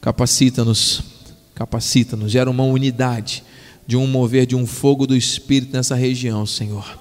Capacita-nos, 0.00 1.11
capacita-nos, 1.62 2.32
gera 2.32 2.50
uma 2.50 2.64
unidade 2.64 3.44
de 3.86 3.96
um 3.96 4.06
mover 4.06 4.46
de 4.46 4.56
um 4.56 4.66
fogo 4.66 5.06
do 5.06 5.16
Espírito 5.16 5.72
nessa 5.72 5.94
região, 5.94 6.44
Senhor. 6.44 6.98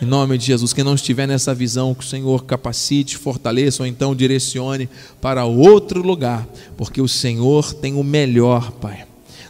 Em 0.00 0.04
nome 0.04 0.36
de 0.36 0.44
Jesus, 0.44 0.74
quem 0.74 0.84
não 0.84 0.94
estiver 0.94 1.26
nessa 1.26 1.54
visão, 1.54 1.94
que 1.94 2.04
o 2.04 2.06
Senhor 2.06 2.44
capacite, 2.44 3.16
fortaleça 3.16 3.82
ou 3.82 3.86
então 3.86 4.14
direcione 4.14 4.88
para 5.22 5.46
outro 5.46 6.02
lugar, 6.02 6.46
porque 6.76 7.00
o 7.00 7.08
Senhor 7.08 7.72
tem 7.72 7.94
o 7.94 8.04
melhor, 8.04 8.72
Pai. 8.72 9.06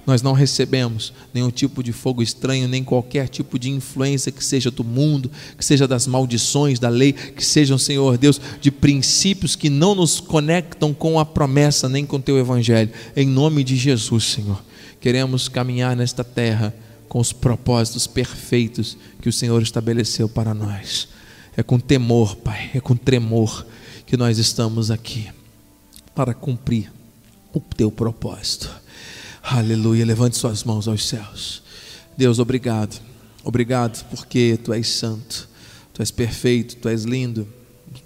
Nós 0.08 0.22
não 0.22 0.32
recebemos 0.32 1.12
nenhum 1.34 1.50
tipo 1.50 1.82
de 1.82 1.92
fogo 1.92 2.22
estranho, 2.22 2.66
nem 2.66 2.82
qualquer 2.82 3.28
tipo 3.28 3.58
de 3.58 3.68
influência 3.68 4.32
que 4.32 4.42
seja 4.42 4.70
do 4.70 4.82
mundo, 4.82 5.30
que 5.54 5.62
seja 5.62 5.86
das 5.86 6.06
maldições 6.06 6.78
da 6.78 6.88
lei, 6.88 7.12
que 7.12 7.44
sejam, 7.44 7.76
Senhor 7.76 8.16
Deus, 8.16 8.40
de 8.58 8.70
princípios 8.70 9.54
que 9.54 9.68
não 9.68 9.94
nos 9.94 10.18
conectam 10.18 10.94
com 10.94 11.20
a 11.20 11.26
promessa 11.26 11.90
nem 11.90 12.06
com 12.06 12.16
o 12.16 12.22
teu 12.22 12.38
evangelho. 12.38 12.90
Em 13.14 13.26
nome 13.26 13.62
de 13.62 13.76
Jesus, 13.76 14.24
Senhor, 14.24 14.64
queremos 14.98 15.46
caminhar 15.46 15.94
nesta 15.94 16.24
terra 16.24 16.74
com 17.06 17.18
os 17.18 17.30
propósitos 17.30 18.06
perfeitos 18.06 18.96
que 19.20 19.28
o 19.28 19.32
Senhor 19.32 19.60
estabeleceu 19.60 20.26
para 20.26 20.54
nós. 20.54 21.06
É 21.54 21.62
com 21.62 21.78
temor, 21.78 22.34
Pai, 22.36 22.70
é 22.72 22.80
com 22.80 22.96
tremor 22.96 23.66
que 24.06 24.16
nós 24.16 24.38
estamos 24.38 24.90
aqui 24.90 25.28
para 26.14 26.32
cumprir 26.32 26.90
o 27.52 27.60
teu 27.60 27.92
propósito. 27.92 28.87
Aleluia. 29.42 30.04
Levante 30.04 30.36
suas 30.36 30.64
mãos 30.64 30.88
aos 30.88 31.06
céus. 31.06 31.62
Deus, 32.16 32.38
obrigado. 32.38 33.00
Obrigado 33.44 34.04
porque 34.10 34.58
tu 34.62 34.72
és 34.72 34.88
santo, 34.88 35.48
tu 35.94 36.02
és 36.02 36.10
perfeito, 36.10 36.76
tu 36.76 36.88
és 36.88 37.04
lindo. 37.04 37.48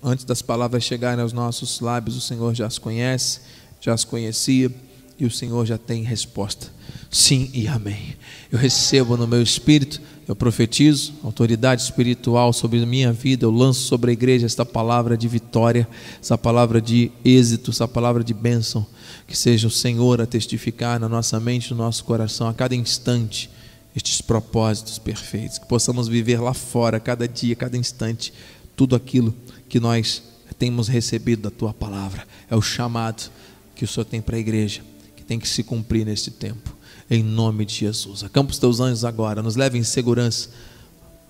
Antes 0.02 0.24
das 0.24 0.42
palavras 0.42 0.84
chegarem 0.84 1.22
aos 1.22 1.32
nossos 1.32 1.80
lábios, 1.80 2.16
o 2.16 2.20
Senhor 2.20 2.54
já 2.54 2.66
as 2.66 2.78
conhece 2.78 3.40
já 3.82 3.92
as 3.92 4.04
conhecia 4.04 4.70
e 5.18 5.26
o 5.26 5.30
Senhor 5.30 5.66
já 5.66 5.76
tem 5.76 6.04
resposta. 6.04 6.68
Sim 7.10 7.50
e 7.52 7.66
amém. 7.66 8.14
Eu 8.50 8.58
recebo 8.58 9.16
no 9.16 9.26
meu 9.26 9.42
espírito, 9.42 10.00
eu 10.26 10.36
profetizo 10.36 11.12
autoridade 11.24 11.82
espiritual 11.82 12.52
sobre 12.52 12.80
a 12.80 12.86
minha 12.86 13.12
vida, 13.12 13.44
eu 13.44 13.50
lanço 13.50 13.80
sobre 13.80 14.10
a 14.10 14.12
igreja 14.12 14.46
esta 14.46 14.64
palavra 14.64 15.18
de 15.18 15.26
vitória, 15.26 15.86
essa 16.20 16.38
palavra 16.38 16.80
de 16.80 17.10
êxito, 17.24 17.72
essa 17.72 17.88
palavra 17.88 18.22
de 18.22 18.32
bênção. 18.32 18.86
Que 19.32 19.38
seja 19.38 19.66
o 19.66 19.70
Senhor 19.70 20.20
a 20.20 20.26
testificar 20.26 21.00
na 21.00 21.08
nossa 21.08 21.40
mente, 21.40 21.70
no 21.70 21.78
nosso 21.78 22.04
coração, 22.04 22.48
a 22.48 22.52
cada 22.52 22.76
instante, 22.76 23.48
estes 23.96 24.20
propósitos 24.20 24.98
perfeitos. 24.98 25.56
Que 25.56 25.64
possamos 25.64 26.06
viver 26.06 26.38
lá 26.38 26.52
fora, 26.52 27.00
cada 27.00 27.26
dia, 27.26 27.56
cada 27.56 27.78
instante, 27.78 28.30
tudo 28.76 28.94
aquilo 28.94 29.34
que 29.70 29.80
nós 29.80 30.22
temos 30.58 30.86
recebido 30.86 31.44
da 31.44 31.50
tua 31.50 31.72
palavra. 31.72 32.28
É 32.50 32.54
o 32.54 32.60
chamado 32.60 33.30
que 33.74 33.86
o 33.86 33.88
Senhor 33.88 34.04
tem 34.04 34.20
para 34.20 34.36
a 34.36 34.38
igreja, 34.38 34.82
que 35.16 35.24
tem 35.24 35.38
que 35.38 35.48
se 35.48 35.62
cumprir 35.62 36.04
neste 36.04 36.30
tempo. 36.30 36.76
Em 37.10 37.22
nome 37.22 37.64
de 37.64 37.74
Jesus. 37.74 38.22
Acampa 38.22 38.52
os 38.52 38.58
teus 38.58 38.80
anjos 38.80 39.02
agora, 39.02 39.42
nos 39.42 39.56
leve 39.56 39.78
em 39.78 39.82
segurança 39.82 40.50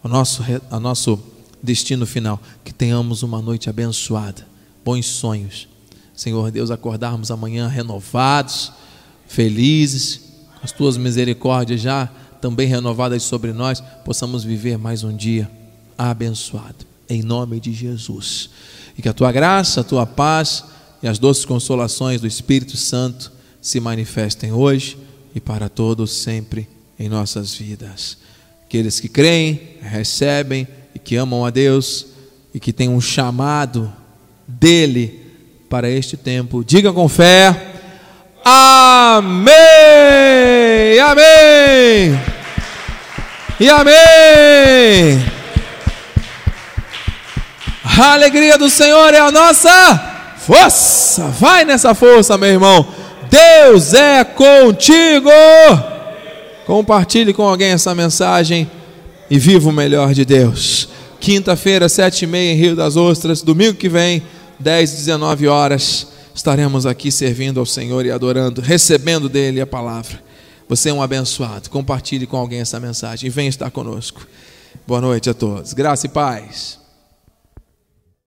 ao 0.02 0.10
nosso, 0.10 0.42
ao 0.68 0.80
nosso 0.80 1.22
destino 1.62 2.04
final. 2.04 2.42
Que 2.64 2.74
tenhamos 2.74 3.22
uma 3.22 3.40
noite 3.40 3.70
abençoada, 3.70 4.44
bons 4.84 5.06
sonhos. 5.06 5.68
Senhor 6.14 6.50
Deus, 6.50 6.70
acordarmos 6.70 7.30
amanhã 7.30 7.68
renovados, 7.68 8.72
felizes, 9.26 10.20
as 10.62 10.70
tuas 10.72 10.96
misericórdias 10.96 11.80
já 11.80 12.08
também 12.40 12.66
renovadas 12.66 13.22
sobre 13.22 13.52
nós, 13.52 13.82
possamos 14.04 14.44
viver 14.44 14.76
mais 14.76 15.04
um 15.04 15.16
dia 15.16 15.50
abençoado, 15.96 16.84
em 17.08 17.22
nome 17.22 17.60
de 17.60 17.72
Jesus. 17.72 18.50
E 18.96 19.02
que 19.02 19.08
a 19.08 19.12
tua 19.12 19.30
graça, 19.32 19.80
a 19.80 19.84
tua 19.84 20.04
paz 20.04 20.64
e 21.02 21.08
as 21.08 21.18
doces 21.18 21.44
consolações 21.44 22.20
do 22.20 22.26
Espírito 22.26 22.76
Santo 22.76 23.32
se 23.60 23.80
manifestem 23.80 24.52
hoje 24.52 24.98
e 25.34 25.40
para 25.40 25.68
todos 25.68 26.10
sempre 26.10 26.68
em 26.98 27.08
nossas 27.08 27.54
vidas. 27.54 28.18
Aqueles 28.64 29.00
que 29.00 29.08
creem, 29.08 29.60
recebem 29.80 30.66
e 30.94 30.98
que 30.98 31.16
amam 31.16 31.44
a 31.44 31.50
Deus 31.50 32.06
e 32.52 32.60
que 32.60 32.72
têm 32.72 32.88
um 32.88 33.00
chamado 33.00 33.92
dele 34.46 35.21
para 35.72 35.88
este 35.88 36.18
tempo, 36.18 36.62
diga 36.62 36.92
com 36.92 37.08
fé: 37.08 37.56
Amém! 38.44 39.40
Amém! 41.00 42.20
E 43.58 43.70
amém! 43.70 45.24
A 47.82 48.12
alegria 48.12 48.58
do 48.58 48.68
Senhor 48.68 49.14
é 49.14 49.18
a 49.18 49.32
nossa 49.32 50.34
força. 50.36 51.28
Vai 51.40 51.64
nessa 51.64 51.94
força, 51.94 52.36
meu 52.36 52.50
irmão. 52.50 52.86
Deus 53.30 53.94
é 53.94 54.24
contigo. 54.24 55.30
Compartilhe 56.66 57.32
com 57.32 57.48
alguém 57.48 57.70
essa 57.70 57.94
mensagem 57.94 58.70
e 59.30 59.38
viva 59.38 59.70
o 59.70 59.72
melhor 59.72 60.12
de 60.12 60.26
Deus. 60.26 60.86
Quinta-feira, 61.18 61.88
sete 61.88 62.24
e 62.24 62.26
meia, 62.26 62.52
em 62.52 62.56
Rio 62.56 62.76
das 62.76 62.94
Ostras. 62.94 63.40
Domingo 63.40 63.72
que 63.72 63.88
vem, 63.88 64.22
dez, 64.62 64.92
dezenove 64.92 65.46
horas, 65.46 66.06
estaremos 66.34 66.86
aqui 66.86 67.12
servindo 67.12 67.60
ao 67.60 67.66
Senhor 67.66 68.06
e 68.06 68.10
adorando, 68.10 68.62
recebendo 68.62 69.28
dele 69.28 69.60
a 69.60 69.66
palavra. 69.66 70.22
Você 70.68 70.88
é 70.88 70.94
um 70.94 71.02
abençoado. 71.02 71.68
Compartilhe 71.68 72.26
com 72.26 72.36
alguém 72.36 72.60
essa 72.60 72.80
mensagem 72.80 73.26
e 73.26 73.30
venha 73.30 73.50
estar 73.50 73.70
conosco. 73.70 74.26
Boa 74.86 75.00
noite 75.00 75.28
a 75.28 75.34
todos. 75.34 75.74
Graça 75.74 76.06
e 76.06 76.08
paz. 76.08 76.81